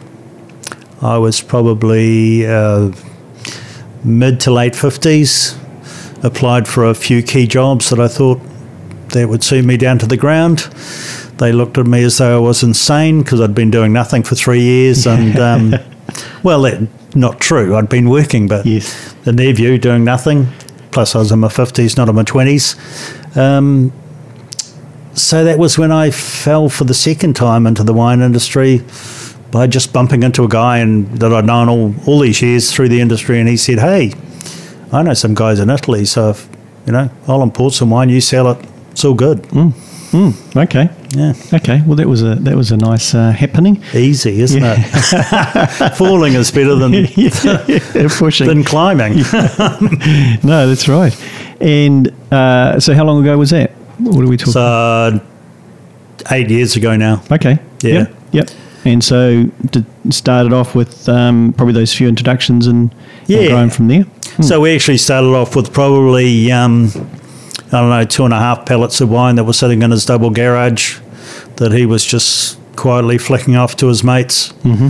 I 1.01 1.19
was 1.19 1.41
probably 1.41 2.47
uh, 2.47 2.93
mid 4.05 4.41
to 4.41 4.51
late 4.51 4.73
50s. 4.75 5.57
Applied 6.25 6.67
for 6.67 6.85
a 6.85 6.95
few 6.95 7.23
key 7.23 7.47
jobs 7.47 7.91
that 7.91 8.01
I 8.01 8.09
thought 8.09 8.41
that 9.11 9.29
would 9.29 9.45
suit 9.45 9.65
me 9.65 9.77
down 9.77 9.99
to 10.01 10.07
the 10.07 10.17
ground. 10.17 10.59
They 11.39 11.53
looked 11.53 11.79
at 11.79 11.87
me 11.87 12.03
as 12.03 12.19
though 12.19 12.37
I 12.37 12.41
was 12.41 12.65
insane 12.65 13.23
because 13.23 13.41
I'd 13.41 13.55
been 13.55 13.71
doing 13.71 13.93
nothing 13.93 14.25
for 14.25 14.35
three 14.35 14.61
years. 14.61 15.07
And, 15.07 15.39
um, 15.39 15.75
well, 16.43 16.63
that, 16.63 16.89
not 17.15 17.41
true. 17.41 17.77
I'd 17.77 17.89
been 17.89 18.09
working, 18.11 18.49
but 18.49 18.67
Yes. 18.67 19.15
in 19.25 19.37
their 19.37 19.53
view, 19.53 19.79
doing 19.79 20.03
nothing. 20.05 20.49
Plus, 20.91 21.15
I 21.15 21.19
was 21.21 21.31
in 21.31 21.39
my 21.39 21.49
50s, 21.49 21.97
not 21.97 22.09
in 22.09 22.17
my 22.17 22.25
20s. 22.25 23.37
Um, 23.37 23.93
so 25.15 25.45
that 25.45 25.59
was 25.59 25.79
when 25.79 25.93
I 25.93 26.11
fell 26.11 26.69
for 26.69 26.83
the 26.85 26.95
second 26.95 27.35
time 27.37 27.67
into 27.67 27.85
the 27.85 27.93
wine 27.95 28.21
industry 28.21 28.79
by 29.51 29.67
just 29.67 29.93
bumping 29.93 30.23
into 30.23 30.45
a 30.45 30.49
guy 30.49 30.79
and 30.79 31.07
that 31.19 31.33
I'd 31.33 31.47
known 31.47 31.69
all, 31.69 31.95
all 32.07 32.21
these 32.21 32.43
years 32.43 32.73
through 32.73 32.89
the 32.91 33.01
industry. 33.01 33.41
And 33.41 33.49
he 33.49 33.57
said, 33.57 33.79
Hey, 33.79 34.13
I 34.93 35.03
know 35.03 35.15
some 35.15 35.35
guys 35.35 35.59
in 35.61 35.71
Italy, 35.71 36.05
so 36.05 36.31
if, 36.31 36.49
you 36.87 36.93
know, 36.93 37.11
I'll 37.27 37.43
import 37.43 37.75
some 37.75 37.91
wine, 37.91 38.09
you 38.09 38.21
sell 38.21 38.51
it, 38.51 38.59
it's 38.91 39.05
all 39.05 39.15
good. 39.15 39.43
Mm, 39.43 40.57
okay. 40.57 40.89
Yeah, 41.11 41.35
Okay. 41.53 41.83
Well, 41.87 41.97
that 41.97 42.09
was 42.09 42.23
a 42.23 42.35
that 42.37 42.57
was 42.57 42.71
a 42.73 42.77
nice 42.79 43.15
uh, 43.15 43.31
happening. 43.31 43.83
easy, 43.95 44.41
isn't 44.41 44.63
it? 44.65 44.79
Falling 45.97 46.33
is 46.35 46.51
better 46.51 46.75
than 46.77 46.93
yeah, 47.17 48.09
pushing. 48.19 48.47
than 48.47 48.65
climbing. 48.65 49.15
no, 50.43 50.67
that's 50.67 50.89
right. 50.89 51.15
And 51.61 52.11
uh, 52.33 52.81
so, 52.81 52.95
how 52.95 53.05
long 53.05 53.21
ago 53.23 53.37
was 53.37 53.51
that? 53.51 53.71
What 53.99 54.25
are 54.25 54.29
we 54.29 54.39
talking? 54.39 54.53
So 54.55 55.21
eight 56.31 56.49
years 56.51 56.77
ago 56.77 56.97
now. 56.97 57.23
okay. 57.31 57.59
Yeah. 57.83 57.93
Yep. 57.93 58.17
yep. 58.33 58.51
And 58.93 59.05
so, 59.05 59.45
did, 59.71 59.85
started 60.13 60.53
off 60.53 60.75
with 60.75 61.09
um, 61.09 61.53
probably 61.57 61.75
those 61.75 61.95
few 61.95 62.09
introductions 62.09 62.67
and, 62.67 62.91
and 62.93 63.29
Yeah. 63.29 63.49
growing 63.49 63.71
from 63.71 63.89
there. 63.89 64.07
So 64.41 64.61
we 64.61 64.75
actually 64.75 64.99
started 64.99 65.29
off 65.35 65.57
with 65.57 65.73
probably 65.73 66.53
um, 66.53 66.91
I 67.73 67.81
don't 67.81 67.91
know 67.91 68.05
two 68.05 68.25
and 68.25 68.33
a 68.33 68.39
half 68.39 68.65
pallets 68.67 69.01
of 69.01 69.11
wine 69.11 69.35
that 69.35 69.45
were 69.45 69.53
sitting 69.53 69.83
in 69.83 69.91
his 69.91 70.07
double 70.07 70.31
garage 70.31 70.99
that 71.57 71.73
he 71.73 71.87
was 71.87 72.05
just 72.05 72.59
quietly 72.77 73.19
flicking 73.19 73.57
off 73.57 73.75
to 73.77 73.89
his 73.89 74.05
mates. 74.05 74.53
Mm-hmm. 74.63 74.89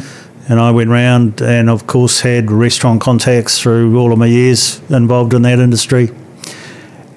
And 0.53 0.61
I 0.61 0.71
went 0.71 0.91
round 0.91 1.41
and 1.43 1.69
of 1.71 1.87
course 1.87 2.21
had 2.21 2.51
restaurant 2.51 3.01
contacts 3.01 3.59
through 3.61 3.99
all 3.99 4.13
of 4.13 4.19
my 4.19 4.27
years 4.27 4.81
involved 4.91 5.33
in 5.35 5.43
that 5.43 5.59
industry. 5.59 6.11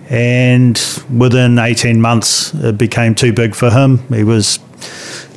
And 0.10 0.80
within 1.16 1.58
18 1.58 2.02
months, 2.02 2.54
it 2.54 2.78
became 2.78 3.16
too 3.16 3.32
big 3.32 3.56
for 3.56 3.70
him. 3.70 4.00
He 4.10 4.24
was 4.24 4.60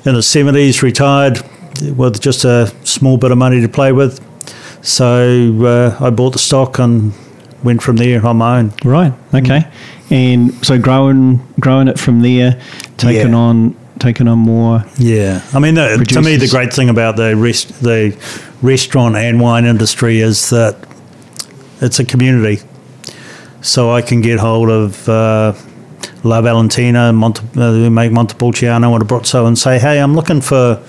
in 0.04 0.14
his 0.14 0.26
70s, 0.26 0.82
retired 0.82 1.40
with 1.96 2.20
just 2.20 2.44
a 2.44 2.72
small 2.84 3.16
bit 3.16 3.30
of 3.30 3.38
money 3.38 3.60
to 3.60 3.68
play 3.68 3.92
with. 3.92 4.20
So 4.82 5.64
uh, 5.64 6.04
I 6.04 6.10
bought 6.10 6.32
the 6.34 6.38
stock 6.38 6.78
and 6.78 7.12
went 7.62 7.82
from 7.82 7.96
there 7.96 8.24
on 8.26 8.36
my 8.36 8.58
own. 8.58 8.72
Right. 8.84 9.12
Okay. 9.34 9.66
And 10.10 10.52
so 10.64 10.78
growing 10.78 11.40
growing 11.58 11.88
it 11.88 11.98
from 11.98 12.20
there, 12.20 12.60
taking 12.98 13.30
Yeah. 13.32 13.38
on 13.38 13.76
taking 13.98 14.28
on 14.28 14.38
more. 14.38 14.84
Yeah, 14.98 15.40
I 15.54 15.58
mean, 15.60 15.76
the, 15.76 16.04
to 16.10 16.20
me, 16.20 16.36
the 16.36 16.48
great 16.48 16.72
thing 16.74 16.88
about 16.90 17.16
the 17.16 17.34
rest, 17.36 17.80
the 17.82 18.14
restaurant 18.60 19.16
and 19.16 19.40
wine 19.40 19.64
industry 19.64 20.20
is 20.20 20.50
that 20.50 20.76
it's 21.80 21.98
a 21.98 22.04
community. 22.04 22.62
So 23.62 23.90
I 23.90 24.02
can 24.02 24.20
get 24.20 24.40
hold 24.40 24.68
of 24.68 25.08
uh, 25.08 25.54
La 26.24 26.40
Valentina, 26.40 27.12
Monte, 27.12 27.42
uh, 27.56 27.70
who 27.70 27.90
make 27.90 28.10
Montepulciano 28.10 28.90
or 28.90 28.98
Abruzzo, 28.98 29.46
and 29.46 29.58
say, 29.58 29.78
"Hey, 29.78 29.98
I'm 30.00 30.14
looking 30.14 30.40
for 30.40 30.80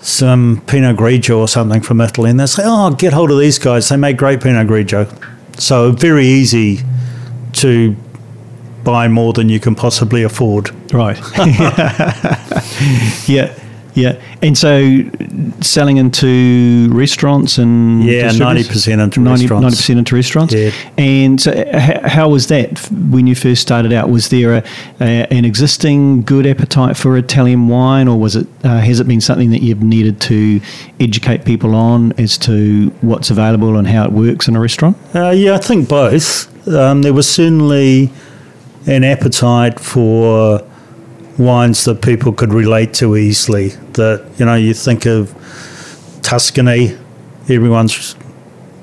some 0.00 0.62
Pinot 0.66 0.96
Grigio 0.96 1.38
or 1.38 1.48
something 1.48 1.80
from 1.80 2.00
Italy," 2.00 2.30
and 2.30 2.38
they 2.38 2.46
say, 2.46 2.62
"Oh, 2.64 2.90
get 2.90 3.12
hold 3.12 3.30
of 3.30 3.38
these 3.38 3.58
guys. 3.58 3.88
They 3.88 3.96
make 3.96 4.16
great 4.16 4.40
Pinot 4.40 4.68
Grigio." 4.68 5.08
So 5.58 5.92
very 5.92 6.26
easy 6.26 6.80
to 7.54 7.96
buy 8.84 9.08
more 9.08 9.32
than 9.32 9.48
you 9.48 9.58
can 9.58 9.74
possibly 9.74 10.22
afford. 10.22 10.70
Right. 10.92 11.18
yeah. 13.28 13.54
Yeah. 13.94 14.20
And 14.42 14.58
so 14.58 15.02
selling 15.60 15.98
into 15.98 16.88
restaurants 16.92 17.58
and 17.58 18.04
Yeah, 18.04 18.30
90% 18.30 19.02
into 19.02 19.20
90, 19.20 19.44
restaurants. 19.44 19.80
90% 19.80 19.98
into 19.98 20.14
restaurants. 20.16 20.54
Yeah. 20.54 20.70
And 20.98 21.40
so 21.40 21.52
h- 21.52 22.02
how 22.02 22.28
was 22.28 22.48
that 22.48 22.78
when 22.90 23.26
you 23.26 23.34
first 23.34 23.62
started 23.62 23.92
out? 23.92 24.10
Was 24.10 24.28
there 24.30 24.54
a, 24.56 24.64
a, 25.00 25.26
an 25.32 25.44
existing 25.44 26.22
good 26.22 26.46
appetite 26.46 26.96
for 26.96 27.16
Italian 27.16 27.68
wine 27.68 28.08
or 28.08 28.18
was 28.18 28.34
it 28.36 28.46
uh, 28.64 28.80
has 28.80 28.98
it 29.00 29.06
been 29.06 29.20
something 29.20 29.50
that 29.50 29.62
you've 29.62 29.82
needed 29.82 30.20
to 30.22 30.60
educate 31.00 31.44
people 31.44 31.74
on 31.74 32.12
as 32.18 32.36
to 32.38 32.88
what's 33.00 33.30
available 33.30 33.76
and 33.76 33.86
how 33.86 34.04
it 34.04 34.12
works 34.12 34.48
in 34.48 34.56
a 34.56 34.60
restaurant? 34.60 34.96
Uh, 35.14 35.30
yeah, 35.30 35.54
I 35.54 35.58
think 35.58 35.88
both. 35.88 36.50
Um, 36.68 37.02
there 37.02 37.12
was 37.12 37.28
certainly 37.30 38.10
an 38.86 39.04
appetite 39.04 39.78
for 39.78 40.60
wines 41.38 41.84
that 41.84 42.02
people 42.02 42.32
could 42.32 42.52
relate 42.52 42.94
to 42.94 43.16
easily. 43.16 43.68
That 43.94 44.30
you 44.38 44.46
know, 44.46 44.54
you 44.54 44.74
think 44.74 45.06
of 45.06 45.32
Tuscany, 46.22 46.96
everyone's 47.48 48.16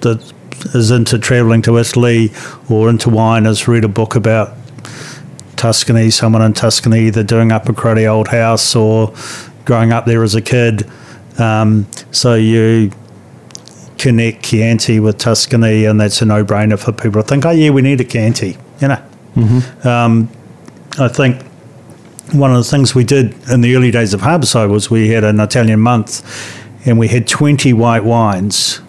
that 0.02 0.34
is 0.74 0.92
into 0.92 1.18
travelling 1.18 1.62
to 1.64 1.78
Italy 1.78 2.32
or 2.70 2.90
into 2.90 3.10
wine 3.10 3.46
has 3.46 3.68
read 3.68 3.84
a 3.84 3.88
book 3.88 4.16
about 4.16 4.56
Tuscany, 5.56 6.10
someone 6.10 6.42
in 6.42 6.54
Tuscany 6.54 7.08
either 7.08 7.24
doing 7.24 7.52
up 7.52 7.70
a 7.70 7.74
cruddy 7.74 8.08
old 8.08 8.28
house 8.28 8.76
or 8.76 9.14
growing 9.66 9.92
up 9.92 10.06
there 10.06 10.24
as 10.24 10.36
a 10.36 10.42
kid. 10.42 10.90
Um, 11.40 11.88
so 12.12 12.36
you 12.36 12.92
connect 13.98 14.44
Chianti 14.44 15.00
with 15.00 15.18
Tuscany, 15.20 15.86
and 15.86 16.00
that's 16.02 16.22
a 16.22 16.26
no-brainer 16.26 16.80
for 16.80 16.92
people 16.92 17.22
to 17.22 17.28
think, 17.28 17.46
oh 17.46 17.52
yeah, 17.52 17.70
we 17.70 17.82
need 17.82 18.02
a 18.02 18.04
Chianti, 18.04 18.58
you 18.80 18.88
know. 18.88 19.04
Um, 19.84 20.30
I 21.00 21.08
think 21.08 21.44
one 22.32 22.52
of 22.52 22.58
the 22.58 22.64
things 22.64 22.96
we 22.96 23.04
did 23.04 23.36
in 23.50 23.62
the 23.62 23.76
early 23.76 23.92
days 23.92 24.14
of 24.14 24.22
Harbourside 24.22 24.70
was 24.70 24.90
we 24.90 25.10
had 25.10 25.24
an 25.24 25.40
Italian 25.40 25.80
month, 25.80 26.24
and 26.86 26.98
we 26.98 27.08
had 27.08 27.28
20 27.28 27.74
white 27.74 28.04
wines. 28.04 28.82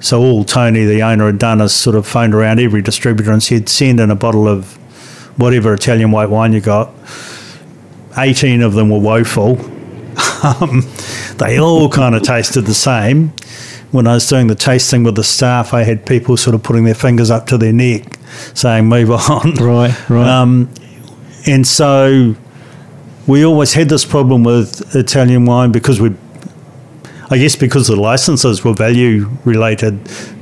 So 0.00 0.20
all 0.20 0.44
Tony, 0.44 0.84
the 0.84 1.02
owner, 1.02 1.26
had 1.26 1.38
done 1.38 1.60
is 1.60 1.74
sort 1.74 1.94
of 1.94 2.06
phoned 2.06 2.34
around 2.34 2.58
every 2.58 2.80
distributor 2.80 3.32
and 3.32 3.42
said, 3.42 3.68
send 3.68 4.00
in 4.00 4.10
a 4.10 4.16
bottle 4.16 4.48
of 4.48 4.76
whatever 5.38 5.74
Italian 5.74 6.10
white 6.10 6.30
wine 6.30 6.52
you 6.52 6.60
got. 6.60 6.90
18 8.16 8.62
of 8.62 8.72
them 8.74 8.90
were 8.90 8.98
woeful. 8.98 9.58
Um, 10.42 10.88
they 11.36 11.60
all 11.60 11.90
kind 11.90 12.14
of 12.14 12.22
tasted 12.22 12.62
the 12.62 12.72
same. 12.72 13.28
When 13.90 14.06
I 14.06 14.14
was 14.14 14.26
doing 14.26 14.46
the 14.46 14.54
tasting 14.54 15.02
with 15.02 15.14
the 15.16 15.22
staff, 15.22 15.74
I 15.74 15.82
had 15.82 16.06
people 16.06 16.38
sort 16.38 16.54
of 16.54 16.62
putting 16.62 16.84
their 16.84 16.94
fingers 16.94 17.30
up 17.30 17.46
to 17.48 17.58
their 17.58 17.74
neck, 17.74 18.18
saying, 18.54 18.86
"Move 18.86 19.10
on." 19.10 19.54
Right, 19.56 20.08
right. 20.08 20.26
Um, 20.26 20.70
and 21.46 21.66
so 21.66 22.36
we 23.30 23.44
always 23.44 23.74
had 23.74 23.88
this 23.88 24.04
problem 24.04 24.42
with 24.42 24.94
Italian 24.96 25.44
wine 25.44 25.70
because 25.70 26.00
we, 26.00 26.12
I 27.30 27.38
guess, 27.38 27.54
because 27.54 27.86
the 27.86 27.94
licenses 27.94 28.64
were 28.64 28.74
value 28.74 29.30
related, 29.44 30.00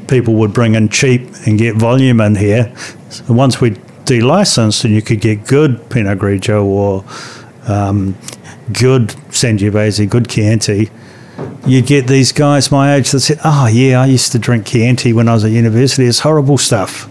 people 0.09 0.35
would 0.37 0.55
bring 0.55 0.74
in 0.74 0.88
cheap 0.88 1.29
and 1.46 1.59
get 1.59 1.77
volume 1.77 2.20
in 2.22 2.35
here. 2.35 2.74
So 3.11 3.35
once 3.35 3.61
we 3.61 3.77
delicensed, 4.07 4.85
and 4.85 4.94
you 4.94 5.03
could 5.03 5.20
get 5.20 5.46
good 5.46 5.90
Pinot 5.90 6.18
Grigio 6.18 6.64
or 6.64 7.05
um, 7.70 8.16
good 8.72 9.09
Sangiovese, 9.31 10.09
good 10.09 10.27
Chianti. 10.27 10.90
You'd 11.66 11.87
get 11.87 12.07
these 12.07 12.33
guys 12.33 12.72
my 12.72 12.94
age 12.94 13.11
that 13.11 13.20
said, 13.20 13.38
"Oh 13.44 13.66
yeah, 13.66 14.01
I 14.01 14.07
used 14.07 14.33
to 14.33 14.38
drink 14.38 14.66
Chianti 14.66 15.12
when 15.12 15.29
I 15.29 15.35
was 15.35 15.44
at 15.44 15.51
university. 15.51 16.07
It's 16.07 16.20
horrible 16.20 16.57
stuff." 16.57 17.09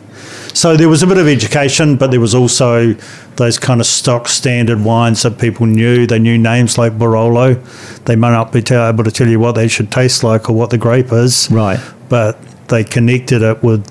So 0.58 0.76
there 0.76 0.90
was 0.90 1.04
a 1.04 1.08
bit 1.08 1.20
of 1.20 1.28
education, 1.28 1.98
but 1.98 2.10
there 2.10 2.20
was 2.20 2.34
also 2.34 2.96
those 3.36 3.60
kind 3.60 3.80
of 3.80 3.86
stock 3.86 4.28
standard 4.28 4.84
wines 4.84 5.22
that 5.22 5.38
people 5.38 5.68
knew. 5.68 6.08
They 6.08 6.18
knew 6.18 6.36
names 6.36 6.80
like 6.80 6.94
Barolo. 6.98 7.54
They 8.06 8.16
might 8.16 8.32
not 8.32 8.52
be 8.52 8.64
able 8.74 9.04
to 9.04 9.12
tell 9.12 9.28
you 9.28 9.40
what 9.40 9.52
they 9.54 9.68
should 9.68 9.92
taste 9.92 10.24
like 10.24 10.50
or 10.50 10.54
what 10.54 10.72
the 10.72 10.80
grape 10.80 11.12
is, 11.14 11.48
Right. 11.52 11.80
but 12.10 12.42
they 12.70 12.84
connected 12.84 13.44
it 13.44 13.62
with 13.62 13.86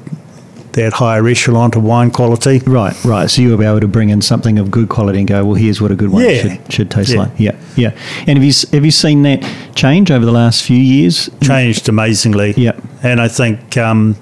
that 0.73 0.93
higher 0.95 1.27
echelon 1.29 1.71
to 1.71 1.79
wine 1.79 2.11
quality. 2.11 2.59
Right, 2.67 2.97
right. 3.05 3.31
So 3.31 3.43
you 3.43 3.57
were 3.57 3.63
able 3.65 3.79
to 3.81 3.87
bring 3.89 4.11
in 4.11 4.21
something 4.21 4.59
of 4.59 4.69
good 4.73 4.89
quality 4.89 5.21
and 5.21 5.29
go, 5.29 5.45
well, 5.45 5.55
here's 5.55 5.81
what 5.81 5.93
a 5.93 5.95
good 5.95 6.09
one 6.11 6.25
Yeah. 6.25 6.43
should, 6.43 6.73
should 6.73 6.91
taste 6.91 7.11
Yeah. 7.13 7.19
like. 7.21 7.31
Yeah, 7.39 7.53
yeah. 7.77 7.91
And 8.27 8.39
have 8.39 8.45
you 8.45 8.53
have 8.73 8.85
you 8.85 8.91
seen 8.91 9.23
that 9.23 9.49
change 9.77 10.11
over 10.11 10.25
the 10.27 10.33
last 10.33 10.65
few 10.65 10.77
years? 10.77 11.31
Changed 11.43 11.89
amazingly. 11.89 12.55
Yeah. 12.57 12.73
And 13.05 13.21
I 13.21 13.29
think 13.29 13.77
um, 13.79 14.17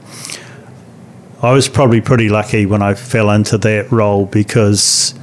I 1.45 1.53
was 1.53 1.69
probably 1.69 2.01
pretty 2.01 2.31
lucky 2.31 2.65
when 2.65 2.81
I 2.81 2.95
fell 2.95 3.31
into 3.31 3.59
that 3.59 3.93
role 3.93 4.25
because 4.25 5.15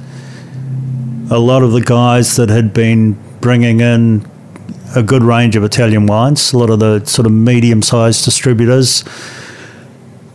a 1.32 1.38
lot 1.40 1.64
of 1.64 1.72
the 1.72 1.80
guys 1.80 2.36
that 2.36 2.48
had 2.48 2.72
been 2.72 3.14
bringing 3.40 3.80
in 3.80 4.24
a 4.94 5.02
good 5.02 5.24
range 5.24 5.56
of 5.56 5.64
Italian 5.64 6.06
wines, 6.06 6.52
a 6.52 6.58
lot 6.58 6.70
of 6.70 6.78
the 6.78 7.04
sort 7.06 7.26
of 7.26 7.32
medium 7.32 7.82
sized 7.82 8.24
distributors 8.24 9.02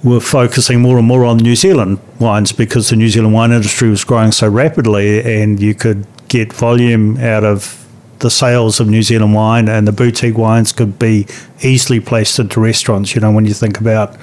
were 0.03 0.19
focusing 0.19 0.81
more 0.81 0.97
and 0.97 1.07
more 1.07 1.23
on 1.23 1.37
New 1.37 1.55
Zealand 1.55 1.99
wines 2.19 2.51
because 2.51 2.89
the 2.89 2.97
New 2.97 3.07
Zealand 3.07 3.33
wine 3.33 3.53
industry 3.53 3.89
was 3.89 4.03
growing 4.03 4.33
so 4.33 4.49
rapidly 4.49 5.41
and 5.41 5.61
you 5.61 5.73
could 5.73 6.05
get 6.27 6.51
volume 6.51 7.17
out 7.19 7.45
of 7.45 7.86
the 8.19 8.29
sales 8.29 8.79
of 8.79 8.87
New 8.87 9.03
Zealand 9.03 9.33
wine 9.33 9.69
and 9.69 9.87
the 9.87 9.91
boutique 9.91 10.37
wines 10.37 10.71
could 10.71 10.97
be 10.97 11.27
easily 11.61 11.99
placed 11.99 12.39
into 12.39 12.59
restaurants. 12.59 13.13
You 13.15 13.21
know, 13.21 13.31
when 13.31 13.45
you 13.45 13.53
think 13.53 13.79
about 13.79 14.17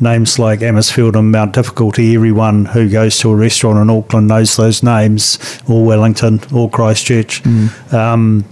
names 0.00 0.38
like 0.38 0.60
Amisfield 0.60 1.16
and 1.16 1.30
Mount 1.30 1.52
Difficulty, 1.52 2.14
everyone 2.14 2.66
who 2.66 2.88
goes 2.88 3.18
to 3.20 3.30
a 3.30 3.36
restaurant 3.36 3.78
in 3.78 3.90
Auckland 3.90 4.28
knows 4.28 4.56
those 4.56 4.82
names, 4.82 5.38
or 5.68 5.84
Wellington, 5.84 6.40
or 6.52 6.68
Christchurch. 6.70 7.42
Mm. 7.42 7.92
Um, 7.92 8.44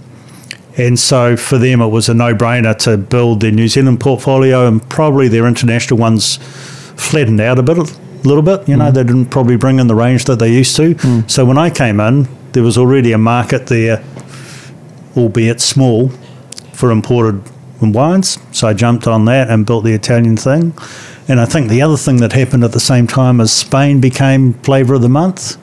and 0.77 0.99
so 0.99 1.35
for 1.35 1.57
them, 1.57 1.81
it 1.81 1.87
was 1.87 2.07
a 2.07 2.13
no 2.13 2.35
brainer 2.35 2.77
to 2.79 2.97
build 2.97 3.41
their 3.41 3.51
New 3.51 3.67
Zealand 3.67 3.99
portfolio 3.99 4.67
and 4.67 4.87
probably 4.89 5.27
their 5.27 5.47
international 5.47 5.99
ones 5.99 6.37
flattened 6.95 7.41
out 7.41 7.57
a 7.57 7.63
bit, 7.63 7.77
a 7.77 8.27
little 8.27 8.43
bit. 8.43 8.67
You 8.69 8.77
know, 8.77 8.91
mm. 8.91 8.93
they 8.93 9.03
didn't 9.03 9.27
probably 9.27 9.57
bring 9.57 9.79
in 9.79 9.87
the 9.87 9.95
range 9.95 10.25
that 10.25 10.37
they 10.37 10.53
used 10.53 10.75
to. 10.75 10.93
Mm. 10.95 11.29
So 11.29 11.45
when 11.45 11.57
I 11.57 11.71
came 11.71 11.99
in, 11.99 12.27
there 12.53 12.63
was 12.63 12.77
already 12.77 13.11
a 13.11 13.17
market 13.17 13.67
there, 13.67 14.03
albeit 15.17 15.59
small, 15.61 16.09
for 16.73 16.91
imported 16.91 17.41
wines. 17.81 18.39
So 18.51 18.67
I 18.67 18.73
jumped 18.73 19.07
on 19.07 19.25
that 19.25 19.49
and 19.49 19.65
built 19.65 19.83
the 19.83 19.93
Italian 19.93 20.37
thing. 20.37 20.73
And 21.27 21.39
I 21.39 21.45
think 21.45 21.69
the 21.69 21.81
other 21.81 21.97
thing 21.97 22.17
that 22.17 22.33
happened 22.33 22.63
at 22.63 22.71
the 22.71 22.79
same 22.79 23.05
time 23.07 23.39
is 23.41 23.51
Spain 23.51 23.99
became 23.99 24.53
flavour 24.63 24.95
of 24.95 25.01
the 25.01 25.09
month. 25.09 25.57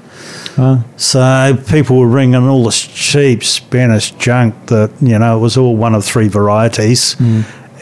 Uh, 0.58 0.82
So 0.96 1.58
people 1.68 1.96
were 1.98 2.06
ringing 2.06 2.46
all 2.48 2.64
this 2.64 2.80
cheap 2.80 3.42
Spanish 3.42 4.10
junk 4.12 4.54
that, 4.66 4.90
you 5.00 5.18
know, 5.18 5.36
it 5.36 5.40
was 5.40 5.56
all 5.56 5.76
one 5.76 5.94
of 5.94 6.04
three 6.04 6.28
varieties. 6.28 7.16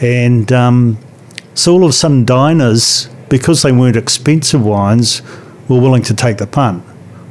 And 0.01 0.51
um, 0.53 0.99
so 1.55 1.73
all 1.75 1.85
of 1.85 1.91
a 1.91 1.93
sudden, 1.93 2.25
diners, 2.25 3.09
because 3.29 3.63
they 3.63 3.73
weren't 3.73 3.97
expensive 3.97 4.65
wines, 4.65 5.23
were 5.69 5.81
willing 5.81 6.03
to 6.03 6.15
take 6.15 6.39
the 6.39 6.47
punt. 6.47 6.83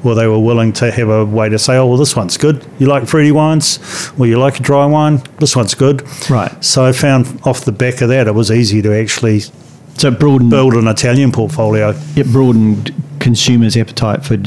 Or 0.03 0.15
they 0.15 0.27
were 0.27 0.39
willing 0.39 0.73
to 0.73 0.91
have 0.91 1.09
a 1.09 1.25
way 1.25 1.49
to 1.49 1.59
say, 1.59 1.77
oh, 1.77 1.85
well, 1.85 1.97
this 1.97 2.15
one's 2.15 2.37
good. 2.37 2.65
You 2.79 2.87
like 2.87 3.07
fruity 3.07 3.31
wines? 3.31 3.79
Well, 4.17 4.27
you 4.27 4.39
like 4.39 4.59
a 4.59 4.63
dry 4.63 4.85
wine? 4.85 5.21
This 5.39 5.55
one's 5.55 5.75
good. 5.75 6.03
Right. 6.29 6.51
So 6.63 6.85
I 6.85 6.91
found 6.91 7.39
off 7.45 7.65
the 7.65 7.71
back 7.71 8.01
of 8.01 8.09
that, 8.09 8.27
it 8.27 8.33
was 8.33 8.49
easy 8.49 8.81
to 8.81 8.93
actually 8.93 9.41
so 9.97 10.07
it 10.07 10.19
broadened, 10.19 10.49
build 10.49 10.73
an 10.73 10.87
Italian 10.87 11.31
portfolio. 11.31 11.93
it 12.15 12.25
broadened 12.31 12.93
consumers' 13.19 13.77
appetite 13.77 14.25
for 14.25 14.37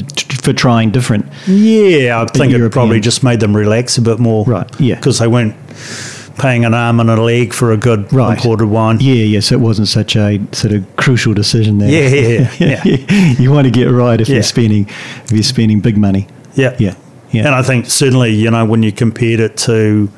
for 0.41 0.53
trying 0.53 0.91
different. 0.91 1.25
Yeah, 1.47 2.21
I 2.21 2.25
think 2.25 2.53
it 2.53 2.71
probably 2.71 2.99
just 2.99 3.23
made 3.23 3.39
them 3.39 3.55
relax 3.55 3.97
a 3.97 4.01
bit 4.01 4.19
more. 4.19 4.45
Right, 4.45 4.69
yeah. 4.79 4.95
Because 4.95 5.19
they 5.19 5.27
weren't 5.27 5.55
paying 6.37 6.65
an 6.65 6.73
arm 6.73 6.99
and 6.99 7.09
a 7.09 7.21
leg 7.21 7.53
for 7.53 7.71
a 7.71 7.77
good 7.77 8.11
Right. 8.11 8.37
imported 8.37 8.65
wine. 8.67 8.97
Yeah, 8.99 9.13
yeah. 9.13 9.39
So 9.39 9.55
it 9.55 9.61
wasn't 9.61 9.87
such 9.87 10.15
a 10.15 10.39
sort 10.51 10.73
of 10.73 10.83
crucial 10.97 11.33
decision 11.33 11.77
there. 11.77 11.89
Yeah, 11.89 12.49
yeah, 12.59 12.81
yeah. 12.85 13.31
you 13.39 13.51
want 13.51 13.65
to 13.65 13.71
get 13.71 13.85
right 13.89 14.19
if 14.19 14.27
Yeah. 14.27 14.35
you're 14.35 14.43
spending 14.43 14.87
if 15.25 15.31
you're 15.31 15.43
spending 15.43 15.79
big 15.79 15.97
money. 15.97 16.27
Yeah. 16.55 16.75
Yeah, 16.77 16.95
yeah. 17.31 17.45
And 17.45 17.55
I 17.55 17.61
think 17.61 17.85
certainly, 17.89 18.31
you 18.33 18.51
know, 18.51 18.65
when 18.65 18.83
you 18.83 18.91
compared 18.91 19.39
it 19.39 19.55
to 19.57 20.09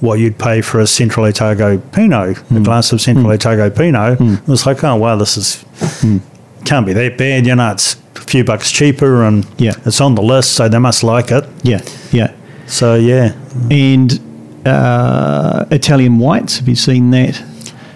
what 0.00 0.18
you'd 0.18 0.38
pay 0.38 0.60
for 0.60 0.80
a 0.80 0.86
Central 0.86 1.24
Otago 1.26 1.78
Pinot, 1.78 2.36
Hmm. 2.38 2.56
a 2.58 2.60
glass 2.60 2.92
of 2.92 3.00
Central 3.00 3.30
Otago 3.30 3.70
Pinot, 3.70 4.20
it 4.20 4.46
was 4.48 4.66
like, 4.66 4.84
oh, 4.84 4.96
wow, 4.96 5.16
this 5.16 5.36
is, 5.36 5.64
Hmm. 6.00 6.18
can't 6.64 6.84
be 6.86 6.92
that 6.92 7.16
bad. 7.18 7.46
You 7.46 7.54
know, 7.56 7.70
it's 7.72 7.96
a 8.16 8.20
few 8.20 8.44
bucks 8.44 8.70
cheaper 8.70 9.22
and 9.24 9.46
Yeah. 9.58 9.72
it's 9.86 10.00
on 10.00 10.14
the 10.14 10.22
list, 10.22 10.52
so 10.52 10.68
they 10.68 10.78
must 10.78 11.02
like 11.04 11.30
it. 11.30 11.44
Yeah, 11.62 11.80
yeah. 12.12 12.30
So, 12.66 12.94
yeah. 12.96 13.32
And 13.70 14.18
uh, 14.66 15.64
Italian 15.70 16.18
whites. 16.18 16.58
Have 16.58 16.68
you 16.68 16.76
seen 16.76 17.10
that 17.10 17.42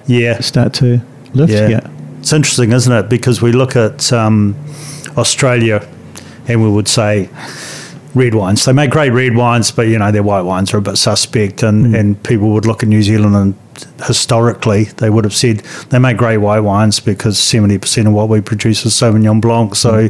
Yeah. 0.06 0.40
start 0.40 0.72
to 0.74 1.00
lift? 1.34 1.52
Yeah. 1.52 1.80
It's 2.20 2.32
interesting, 2.32 2.72
isn't 2.72 2.92
it? 2.92 3.08
Because 3.08 3.40
we 3.40 3.52
look 3.52 3.76
at 3.76 4.12
um, 4.12 4.54
Australia 5.16 5.86
and 6.46 6.62
we 6.62 6.68
would 6.68 6.88
say 6.88 7.28
red 8.14 8.34
wines. 8.34 8.64
They 8.64 8.72
make 8.72 8.90
great 8.90 9.10
red 9.12 9.36
wines, 9.36 9.70
but 9.70 9.82
you 9.88 9.98
know 9.98 10.10
their 10.10 10.22
white 10.22 10.42
wines 10.42 10.74
are 10.74 10.78
a 10.78 10.82
bit 10.82 10.96
suspect. 10.98 11.62
And, 11.62 11.94
and 11.94 12.22
people 12.22 12.50
would 12.50 12.66
look 12.66 12.82
at 12.82 12.88
New 12.88 13.02
Zealand 13.02 13.36
and 13.36 13.54
historically 14.04 14.84
they 14.84 15.08
would 15.08 15.24
have 15.24 15.34
said 15.34 15.58
they 15.90 15.98
make 16.00 16.16
great 16.16 16.38
white 16.38 16.60
wines 16.60 16.98
because 16.98 17.38
seventy 17.38 17.78
percent 17.78 18.08
of 18.08 18.14
what 18.14 18.28
we 18.28 18.40
produce 18.40 18.84
is 18.84 18.92
Sauvignon 18.94 19.40
Blanc. 19.40 19.74
So 19.76 20.08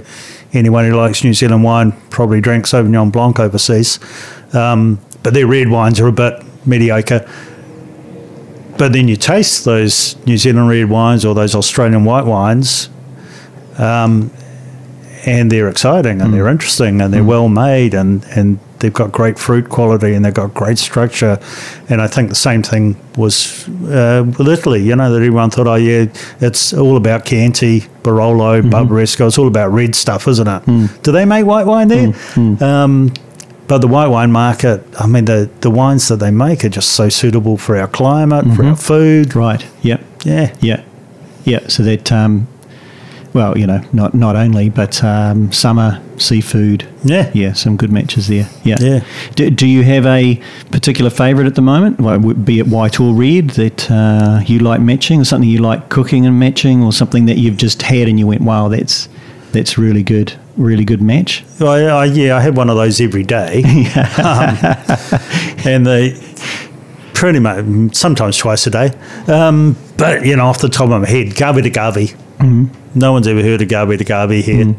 anyone 0.55 0.87
who 0.89 0.97
likes 0.97 1.23
New 1.23 1.35
Zealand 1.35 1.63
wine 1.65 1.93
probably 2.11 2.41
drinks 2.41 2.73
Sauvignon 2.73 3.13
Blanc 3.13 3.39
overseas. 3.39 3.99
Um, 4.55 4.99
but 5.23 5.35
their 5.35 5.47
red 5.47 5.69
wines 5.69 6.01
are 6.01 6.07
a 6.07 6.13
bit 6.13 6.43
mediocre. 6.69 7.29
But 8.77 8.93
then 8.93 9.09
you 9.09 9.17
taste 9.17 9.65
those 9.65 10.15
New 10.25 10.39
Zealand 10.39 10.69
red 10.69 10.89
wines 10.89 11.25
or 11.25 11.35
those 11.35 11.55
Australian 11.55 12.05
white 12.05 12.27
wines, 12.27 12.89
um, 13.77 14.31
and 15.27 15.51
they're 15.51 15.69
exciting 15.69 16.23
and 16.23 16.33
they're 16.33 16.47
interesting 16.47 17.01
and 17.01 17.13
they're 17.13 17.25
well 17.25 17.49
made 17.49 17.93
and, 17.93 18.25
and 18.37 18.61
they've 18.79 18.93
got 18.93 19.11
great 19.11 19.37
fruit 19.37 19.69
quality 19.69 20.15
and 20.15 20.25
they've 20.25 20.33
got 20.33 20.55
great 20.55 20.79
structure. 20.79 21.41
And 21.89 22.01
I 22.01 22.07
think 22.07 22.29
the 22.29 22.37
same 22.37 22.63
thing 22.63 22.97
was 23.17 23.69
uh, 23.69 24.25
with 24.39 24.49
Italy, 24.49 24.83
you 24.83 24.95
know, 24.95 25.11
that 25.11 25.17
everyone 25.17 25.51
thought, 25.51 25.67
oh, 25.67 25.75
yeah, 25.75 26.07
it's 26.41 26.73
all 26.73 26.97
about 26.97 27.27
Chianti, 27.27 27.81
Barolo, 28.05 28.63
Barbaresco. 28.71 29.27
It's 29.27 29.39
all 29.39 29.49
about 29.49 29.73
red 29.73 29.97
stuff, 29.97 30.29
isn't 30.29 30.47
it? 30.47 31.03
Do 31.03 31.11
they 31.11 31.25
make 31.25 31.45
white 31.45 31.67
wine 31.67 31.89
there? 31.89 32.13
Um, 32.63 33.13
but 33.69 33.79
the 33.79 33.87
white 33.87 34.09
wine 34.09 34.33
market, 34.33 34.83
I 34.99 35.07
mean, 35.07 35.27
the, 35.27 35.49
the 35.61 35.71
wines 35.71 36.09
that 36.09 36.17
they 36.17 36.31
make 36.31 36.65
are 36.65 36.69
just 36.71 36.93
so 36.93 37.09
suitable 37.09 37.57
for 37.57 37.77
our 37.77 37.89
climate, 37.89 38.47
for 38.57 38.65
our 38.65 38.77
food. 38.77 39.35
Right. 39.37 39.65
Yep. 39.83 40.01
Yeah. 40.25 40.57
Yeah. 40.61 40.83
Yeah. 41.45 41.69
So 41.69 41.83
that, 41.85 42.11
um, 42.11 42.49
well, 43.35 43.57
you 43.59 43.67
know, 43.67 43.83
not 43.93 44.15
not 44.15 44.37
only, 44.37 44.71
but 44.71 45.05
um, 45.05 45.53
summer 45.53 46.03
seafood. 46.17 46.89
Yeah. 47.05 47.31
Yeah. 47.35 47.53
Some 47.53 47.77
good 47.77 47.93
matches 47.93 48.27
there. 48.27 48.49
Yeah. 48.65 48.77
Yeah. 48.81 49.05
Do, 49.37 49.51
do 49.51 49.67
you 49.67 49.83
have 49.83 50.07
a 50.07 50.41
particular 50.71 51.11
favourite 51.11 51.47
at 51.47 51.55
the 51.55 51.63
moment? 51.63 52.01
Well, 52.01 52.19
be 52.19 52.59
it 52.59 52.67
white 52.69 52.99
or 52.99 53.15
red 53.15 53.51
that 53.51 53.91
uh, 53.91 54.41
you 54.47 54.61
like 54.61 54.81
matching, 54.81 55.21
or 55.21 55.25
something 55.25 55.49
you 55.49 55.59
like 55.59 55.91
cooking 55.91 56.27
and 56.27 56.41
matching, 56.41 56.83
or 56.83 56.93
something 56.93 57.27
that 57.27 57.37
you've 57.37 57.59
just 57.59 57.83
had 57.83 58.09
and 58.09 58.19
you 58.19 58.27
went, 58.27 58.41
wow, 58.41 58.69
that's 58.69 59.09
that's 59.53 59.79
really 59.79 60.03
good, 60.03 60.33
really 60.59 60.85
good 60.85 61.01
match. 61.01 61.45
I, 61.61 61.85
I, 61.85 62.05
yeah, 62.07 62.37
I 62.37 62.41
have 62.41 62.57
one 62.57 62.69
of 62.69 62.77
those 62.77 63.01
every 63.01 63.23
day. 63.23 63.63
um, 64.23 64.59
and 65.65 65.87
they 65.87 66.21
pretty 67.15 67.39
much, 67.39 67.95
sometimes 67.95 68.37
twice 68.37 68.67
a 68.67 68.71
day. 68.71 68.91
Um, 69.27 69.77
but, 69.97 70.27
you 70.27 70.37
know, 70.37 70.47
off 70.47 70.61
the 70.61 70.69
top 70.69 70.91
of 70.91 71.01
my 71.01 71.09
head, 71.09 71.29
Gavi 71.29 71.63
di 71.63 71.71
Gavi. 71.71 72.17
No 72.95 73.13
one's 73.13 73.29
ever 73.29 73.43
heard 73.43 73.63
of 73.63 73.69
Gavi 73.69 73.99
di 73.99 74.05
Gavi 74.05 74.43
here. 74.43 74.77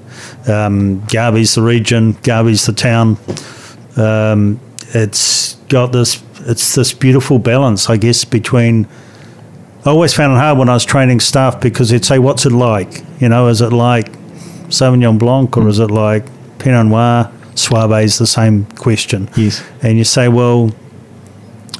Um, 0.53 1.01
Gavi's 1.01 1.55
the 1.55 1.61
region, 1.61 2.13
Gavi's 2.15 2.65
the 2.65 2.73
town. 2.73 3.17
Um, 3.97 4.59
it's 4.93 5.55
got 5.69 5.91
this, 5.91 6.23
it's 6.41 6.75
this 6.75 6.93
beautiful 6.93 7.39
balance, 7.39 7.89
I 7.89 7.97
guess, 7.97 8.25
between. 8.25 8.87
I 9.85 9.91
always 9.91 10.13
found 10.13 10.33
it 10.33 10.39
hard 10.39 10.57
when 10.57 10.67
I 10.67 10.73
was 10.73 10.83
training 10.83 11.21
staff 11.21 11.61
because 11.61 11.89
they'd 11.89 12.03
say, 12.03 12.19
"What's 12.19 12.45
it 12.45 12.51
like?" 12.51 13.01
You 13.21 13.29
know, 13.29 13.47
is 13.47 13.61
it 13.61 13.71
like 13.71 14.11
Sauvignon 14.69 15.19
Blanc 15.19 15.55
or 15.57 15.67
is 15.67 15.79
it 15.79 15.91
like 15.91 16.25
Pinot 16.59 16.87
Noir? 16.87 17.31
Soave 17.55 18.03
is 18.03 18.17
the 18.17 18.27
same 18.27 18.65
question. 18.65 19.29
Yes. 19.35 19.63
And 19.83 19.97
you 19.97 20.03
say, 20.03 20.27
well, 20.29 20.71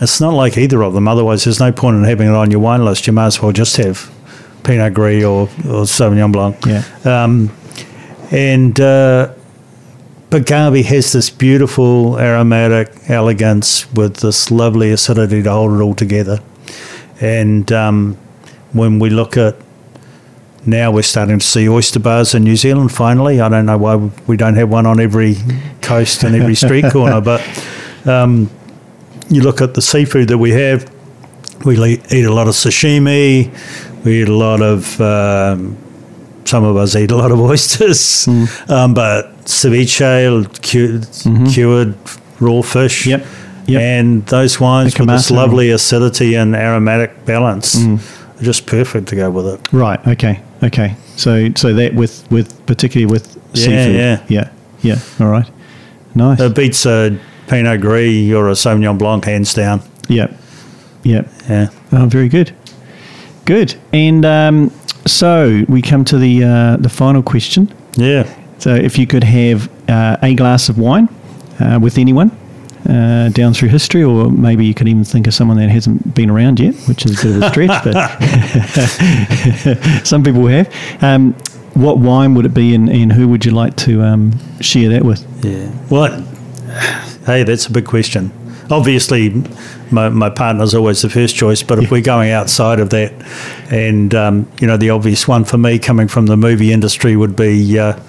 it's 0.02 0.20
not 0.20 0.34
like 0.34 0.58
either 0.58 0.84
of 0.84 0.94
them. 0.94 1.08
Otherwise, 1.08 1.46
there's 1.46 1.60
no 1.60 1.72
point 1.72 1.98
in 1.98 2.04
having 2.04 2.28
it 2.28 2.36
on 2.36 2.52
your 2.52 2.60
wine 2.60 2.84
list. 2.84 3.08
You 3.08 3.14
might 3.14 3.28
as 3.28 3.42
well 3.42 3.52
just 3.52 3.78
have 3.78 4.12
Pinot 4.64 4.94
Gris 4.94 5.24
or, 5.24 5.44
or 5.44 5.86
Sauvignon 5.86 6.32
Blanc. 6.32 6.58
Yeah. 6.66 6.84
Um, 7.06 7.52
and 8.32 8.80
uh, 8.80 9.34
but 10.30 10.44
Gavi 10.44 10.84
has 10.86 11.12
this 11.12 11.30
beautiful 11.30 12.20
aromatic 12.20 12.92
elegance 13.10 13.92
with 13.94 14.18
this 14.18 14.52
lovely 14.52 14.92
acidity 14.92 15.42
to 15.42 15.52
hold 15.52 15.74
it 15.74 15.84
all 15.84 15.96
together. 15.96 16.40
And 17.20 17.72
um, 17.72 18.16
when 18.72 19.00
we 19.00 19.10
look 19.10 19.38
at 19.38 19.56
now, 20.70 20.92
we're 20.92 21.02
starting 21.04 21.40
to 21.40 21.46
see 21.46 21.68
oyster 21.68 22.00
bars 22.00 22.34
in 22.34 22.44
New 22.44 22.56
Zealand. 22.56 22.92
Finally, 22.92 23.40
I 23.42 23.50
don't 23.50 23.66
know 23.66 23.78
why 23.78 23.96
we 24.28 24.38
don't 24.38 24.56
have 24.56 24.70
one 24.70 24.86
on 24.86 25.00
every 25.00 25.36
coast 25.82 26.24
and 26.24 26.36
every 26.36 26.56
street 26.56 26.86
corner, 26.92 27.22
but 27.22 27.42
um, 28.06 28.50
you 29.30 29.42
look 29.42 29.62
at 29.62 29.74
the 29.74 29.82
seafood 29.82 30.28
that 30.30 30.38
we 30.38 30.52
have. 30.52 30.90
We 31.66 31.76
le- 31.76 31.88
eat 31.90 32.26
a 32.26 32.34
lot 32.34 32.48
of 32.48 32.54
sashimi. 32.56 33.52
We 34.06 34.22
eat 34.22 34.30
a 34.30 34.34
lot 34.34 34.62
of. 34.62 35.00
Um, 35.02 35.78
some 36.46 36.64
of 36.64 36.78
us 36.78 36.96
eat 36.96 37.12
a 37.12 37.16
lot 37.16 37.32
of 37.32 37.40
oysters, 37.40 38.28
um, 38.70 38.94
but 38.96 39.36
ceviche, 39.46 40.46
cu- 40.64 41.46
cured 41.52 41.94
raw 42.40 42.62
fish. 42.64 43.06
Yep. 43.06 43.26
Yep. 43.68 43.82
And 43.82 44.26
those 44.26 44.60
wines 44.60 44.98
with 44.98 45.08
this 45.10 45.30
lovely 45.30 45.70
acidity 45.70 46.34
and 46.36 46.56
aromatic 46.56 47.24
balance 47.26 47.76
are 47.86 48.42
just 48.42 48.66
perfect 48.66 49.10
to 49.10 49.16
go 49.16 49.30
with 49.30 49.46
it. 49.46 49.72
Right. 49.72 50.00
Okay. 50.08 50.42
Okay. 50.64 50.96
So 51.16 51.50
so 51.56 51.74
that 51.74 51.94
with 51.96 52.30
with 52.32 52.66
particularly 52.66 53.12
with 53.12 53.36
Yeah, 53.54 53.64
seafood. 53.66 53.96
yeah. 53.96 54.24
Yeah. 54.28 54.50
Yeah. 54.82 55.00
All 55.20 55.32
right. 55.32 55.50
Nice. 56.16 56.40
It 56.40 56.56
beats 56.56 56.86
a 56.86 57.18
Pinot 57.48 57.82
Gris 57.82 58.32
or 58.34 58.50
a 58.50 58.54
Sauvignon 58.54 58.98
Blanc 58.98 59.26
hands 59.26 59.54
down. 59.54 59.82
yeah. 60.08 60.28
Yeah. 61.04 61.24
Yeah. 61.50 61.70
Oh, 61.94 62.06
very 62.08 62.28
good. 62.30 62.52
Good. 63.46 63.76
And 63.94 64.26
um, 64.26 64.72
so 65.08 65.64
we 65.70 65.82
come 65.82 66.04
to 66.06 66.18
the 66.18 66.44
uh, 66.44 66.78
the 66.78 66.90
final 66.90 67.24
question. 67.24 67.74
Yeah. 67.96 68.28
So 68.58 68.76
if 68.76 68.98
you 68.98 69.08
could 69.08 69.24
have 69.24 69.70
uh, 69.90 70.18
a 70.22 70.34
glass 70.36 70.68
of 70.70 70.78
wine 70.78 71.08
uh, 71.60 71.80
with 71.82 71.98
anyone 71.98 72.32
uh, 72.90 73.30
down 73.30 73.54
through 73.54 73.70
history, 73.70 74.04
or 74.04 74.32
maybe 74.32 74.66
you 74.66 74.74
could 74.74 74.88
even 74.88 75.04
think 75.04 75.28
of 75.28 75.34
someone 75.34 75.58
that 75.58 75.70
hasn't 75.70 76.16
been 76.16 76.30
around 76.30 76.60
yet, 76.60 76.76
which 76.88 77.06
is 77.06 77.20
a 77.20 77.28
bit 77.28 77.36
of 77.36 77.44
a 77.44 77.50
stretch, 77.50 77.84
but 77.84 77.94
some 80.08 80.24
people 80.24 80.48
have. 80.48 80.74
Um, 81.04 81.34
what 81.76 82.00
wine 82.00 82.34
would 82.36 82.46
it 82.46 82.54
be, 82.54 82.74
and, 82.76 82.90
and 82.90 83.14
who 83.14 83.28
would 83.28 83.46
you 83.46 83.52
like 83.52 83.76
to 83.78 84.02
um, 84.02 84.34
share 84.60 84.90
that 84.90 85.04
with? 85.04 85.26
Yeah. 85.46 85.72
Well, 85.90 86.22
hey, 87.26 87.44
that's 87.44 87.68
a 87.68 87.72
big 87.72 87.86
question. 87.86 88.32
Obviously, 88.72 89.44
my, 89.92 90.10
my 90.10 90.30
partner's 90.30 90.74
always 90.76 91.02
the 91.02 91.10
first 91.10 91.36
choice, 91.36 91.64
but 91.64 91.80
if 91.80 91.90
we're 91.92 92.02
going 92.02 92.32
outside 92.32 92.80
of 92.80 92.90
that, 92.92 93.14
and 93.72 94.14
um, 94.14 94.52
you 94.60 94.68
know, 94.68 94.78
the 94.78 94.90
obvious 94.90 95.28
one 95.28 95.46
for 95.46 95.58
me 95.58 95.80
coming 95.80 96.08
from 96.08 96.26
the 96.26 96.38
movie 96.38 96.72
industry 96.72 97.16
would 97.16 97.36
be 97.36 97.80
uh, 97.80 98.00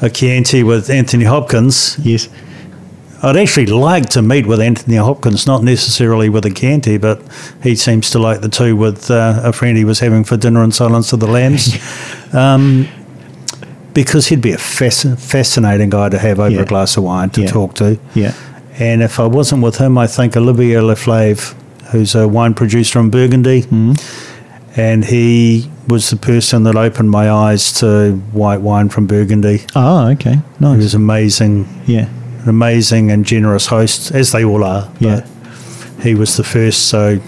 a 0.00 0.10
Chianti 0.10 0.62
with 0.62 0.90
Anthony 0.90 1.24
Hopkins. 1.24 1.98
Yes. 1.98 2.28
I'd 3.24 3.36
actually 3.36 3.66
like 3.66 4.08
to 4.10 4.22
meet 4.22 4.46
with 4.46 4.60
Anthony 4.60 4.96
Hopkins, 4.96 5.46
not 5.46 5.62
necessarily 5.62 6.28
with 6.28 6.44
a 6.44 6.50
Chianti, 6.50 6.98
but 6.98 7.22
he 7.62 7.74
seems 7.74 8.10
to 8.10 8.18
like 8.18 8.40
the 8.42 8.48
two 8.48 8.76
with 8.76 9.10
uh, 9.10 9.40
a 9.42 9.52
friend 9.52 9.76
he 9.78 9.84
was 9.84 10.00
having 10.00 10.24
for 10.24 10.36
dinner 10.36 10.62
in 10.62 10.72
Silence 10.72 11.12
of 11.12 11.20
the 11.20 11.26
Lambs. 11.26 11.74
um, 12.34 12.86
because 13.94 14.26
he'd 14.26 14.40
be 14.42 14.52
a 14.52 14.56
fasc- 14.58 15.18
fascinating 15.18 15.88
guy 15.90 16.08
to 16.08 16.18
have 16.18 16.38
over 16.40 16.50
Yeah. 16.54 16.62
a 16.62 16.64
glass 16.66 16.96
of 16.96 17.04
wine 17.04 17.30
to 17.30 17.42
Yeah. 17.42 17.46
talk 17.46 17.74
to. 17.76 17.98
Yeah. 18.14 18.34
And 18.78 19.02
if 19.02 19.20
I 19.20 19.26
wasn't 19.26 19.62
with 19.62 19.78
him, 19.78 19.96
I 19.96 20.06
think 20.08 20.36
Olivier 20.36 20.78
Leflaive, 20.80 21.54
who's 21.92 22.14
a 22.14 22.26
wine 22.26 22.54
producer 22.54 22.98
in 22.98 23.08
Burgundy, 23.10 23.62
Mm. 23.62 23.96
and 24.76 25.04
he 25.04 25.70
was 25.88 26.10
the 26.10 26.16
person 26.16 26.64
that 26.64 26.74
opened 26.76 27.10
my 27.10 27.30
eyes 27.30 27.72
to 27.74 28.14
white 28.32 28.60
wine 28.62 28.88
from 28.88 29.06
Burgundy. 29.06 29.62
Oh, 29.76 30.08
okay. 30.08 30.34
He 30.34 30.40
Nice. 30.60 30.76
was 30.78 30.94
amazing, 30.94 31.66
Yeah. 31.86 32.06
An 32.44 32.50
amazing 32.50 33.10
and 33.10 33.24
generous 33.24 33.66
host, 33.66 34.10
as 34.12 34.32
they 34.32 34.44
all 34.44 34.62
are. 34.64 34.90
Yeah. 35.00 35.26
He 36.02 36.14
was 36.14 36.36
the 36.36 36.44
first, 36.44 36.88
so 36.88 37.18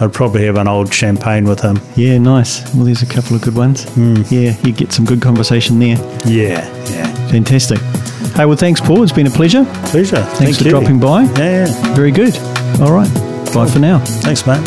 I'd 0.00 0.12
probably 0.12 0.44
have 0.44 0.56
an 0.56 0.68
old 0.68 0.92
champagne 0.92 1.44
with 1.44 1.60
him. 1.62 1.80
Yeah, 1.96 2.18
nice. 2.18 2.62
Well, 2.74 2.84
there's 2.84 3.02
a 3.02 3.06
couple 3.06 3.36
of 3.36 3.42
good 3.42 3.56
ones. 3.56 3.84
Hmm. 3.94 4.16
Yeah, 4.28 4.54
you 4.62 4.72
get 4.72 4.92
some 4.92 5.06
good 5.06 5.22
conversation 5.22 5.78
there. 5.78 5.96
Yeah, 6.26 6.68
yeah. 6.90 7.28
Fantastic. 7.28 7.78
Hey, 8.36 8.44
well, 8.44 8.56
thanks, 8.56 8.80
Paul. 8.80 9.02
It's 9.02 9.12
been 9.12 9.26
a 9.26 9.30
pleasure. 9.30 9.64
Pleasure. 9.86 10.22
Thanks 10.22 10.38
Thank 10.38 10.56
for 10.58 10.64
you. 10.64 10.70
dropping 10.70 11.00
by. 11.00 11.22
Yeah, 11.22 11.66
yeah. 11.66 11.94
Very 11.94 12.10
good. 12.10 12.36
All 12.80 12.92
right. 12.92 13.08
Bye 13.54 13.66
for 13.66 13.78
now. 13.78 14.00
Thanks, 14.20 14.46
mate. 14.46 14.60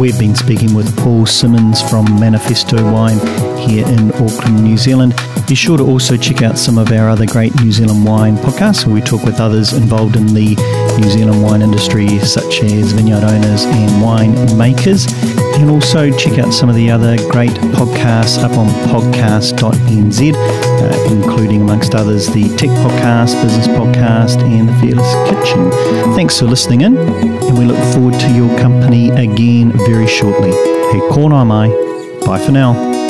We've 0.00 0.18
been 0.18 0.34
speaking 0.34 0.74
with 0.74 0.94
Paul 0.98 1.24
Simmons 1.26 1.80
from 1.88 2.04
Manifesto 2.18 2.82
Wine 2.92 3.18
here 3.66 3.86
in 3.86 4.12
Auckland, 4.12 4.62
New 4.62 4.76
Zealand. 4.76 5.14
Be 5.48 5.54
sure 5.54 5.76
to 5.78 5.84
also 5.84 6.16
check 6.16 6.42
out 6.42 6.58
some 6.58 6.78
of 6.78 6.90
our 6.90 7.08
other 7.08 7.26
great 7.26 7.54
New 7.62 7.70
Zealand 7.70 8.04
wine 8.04 8.36
podcasts 8.36 8.86
where 8.86 8.94
we 8.94 9.00
talk 9.00 9.22
with 9.24 9.40
others 9.40 9.72
involved 9.72 10.16
in 10.16 10.26
the 10.28 10.56
New 11.00 11.10
Zealand 11.10 11.42
wine 11.42 11.62
industry, 11.62 12.18
such 12.20 12.62
as 12.62 12.92
vineyard 12.92 13.22
owners 13.22 13.64
and 13.64 14.02
wine 14.02 14.34
makers. 14.56 15.06
And 15.56 15.70
also 15.70 16.10
check 16.16 16.38
out 16.38 16.52
some 16.52 16.68
of 16.68 16.74
the 16.74 16.90
other 16.90 17.16
great 17.30 17.52
podcasts 17.76 18.42
up 18.42 18.52
on 18.52 18.66
podcast.nz, 18.90 20.34
uh, 20.34 21.14
including, 21.14 21.62
amongst 21.62 21.94
others, 21.94 22.26
the 22.26 22.44
Tech 22.56 22.70
Podcast, 22.70 23.40
Business 23.42 23.68
Podcast, 23.68 24.42
and 24.42 24.68
the 24.68 24.74
Fearless 24.80 25.14
Kitchen. 25.30 25.70
Thanks 26.14 26.38
for 26.38 26.46
listening 26.46 26.82
in, 26.82 26.96
and 26.96 27.58
we 27.58 27.64
look 27.64 27.82
forward 27.94 28.18
to 28.20 28.32
your 28.32 28.56
company 28.58 29.10
again 29.10 29.72
very 29.86 30.06
shortly. 30.06 30.50
He 30.92 31.00
mai. 31.28 31.68
Bye 32.24 32.44
for 32.44 32.52
now. 32.52 33.05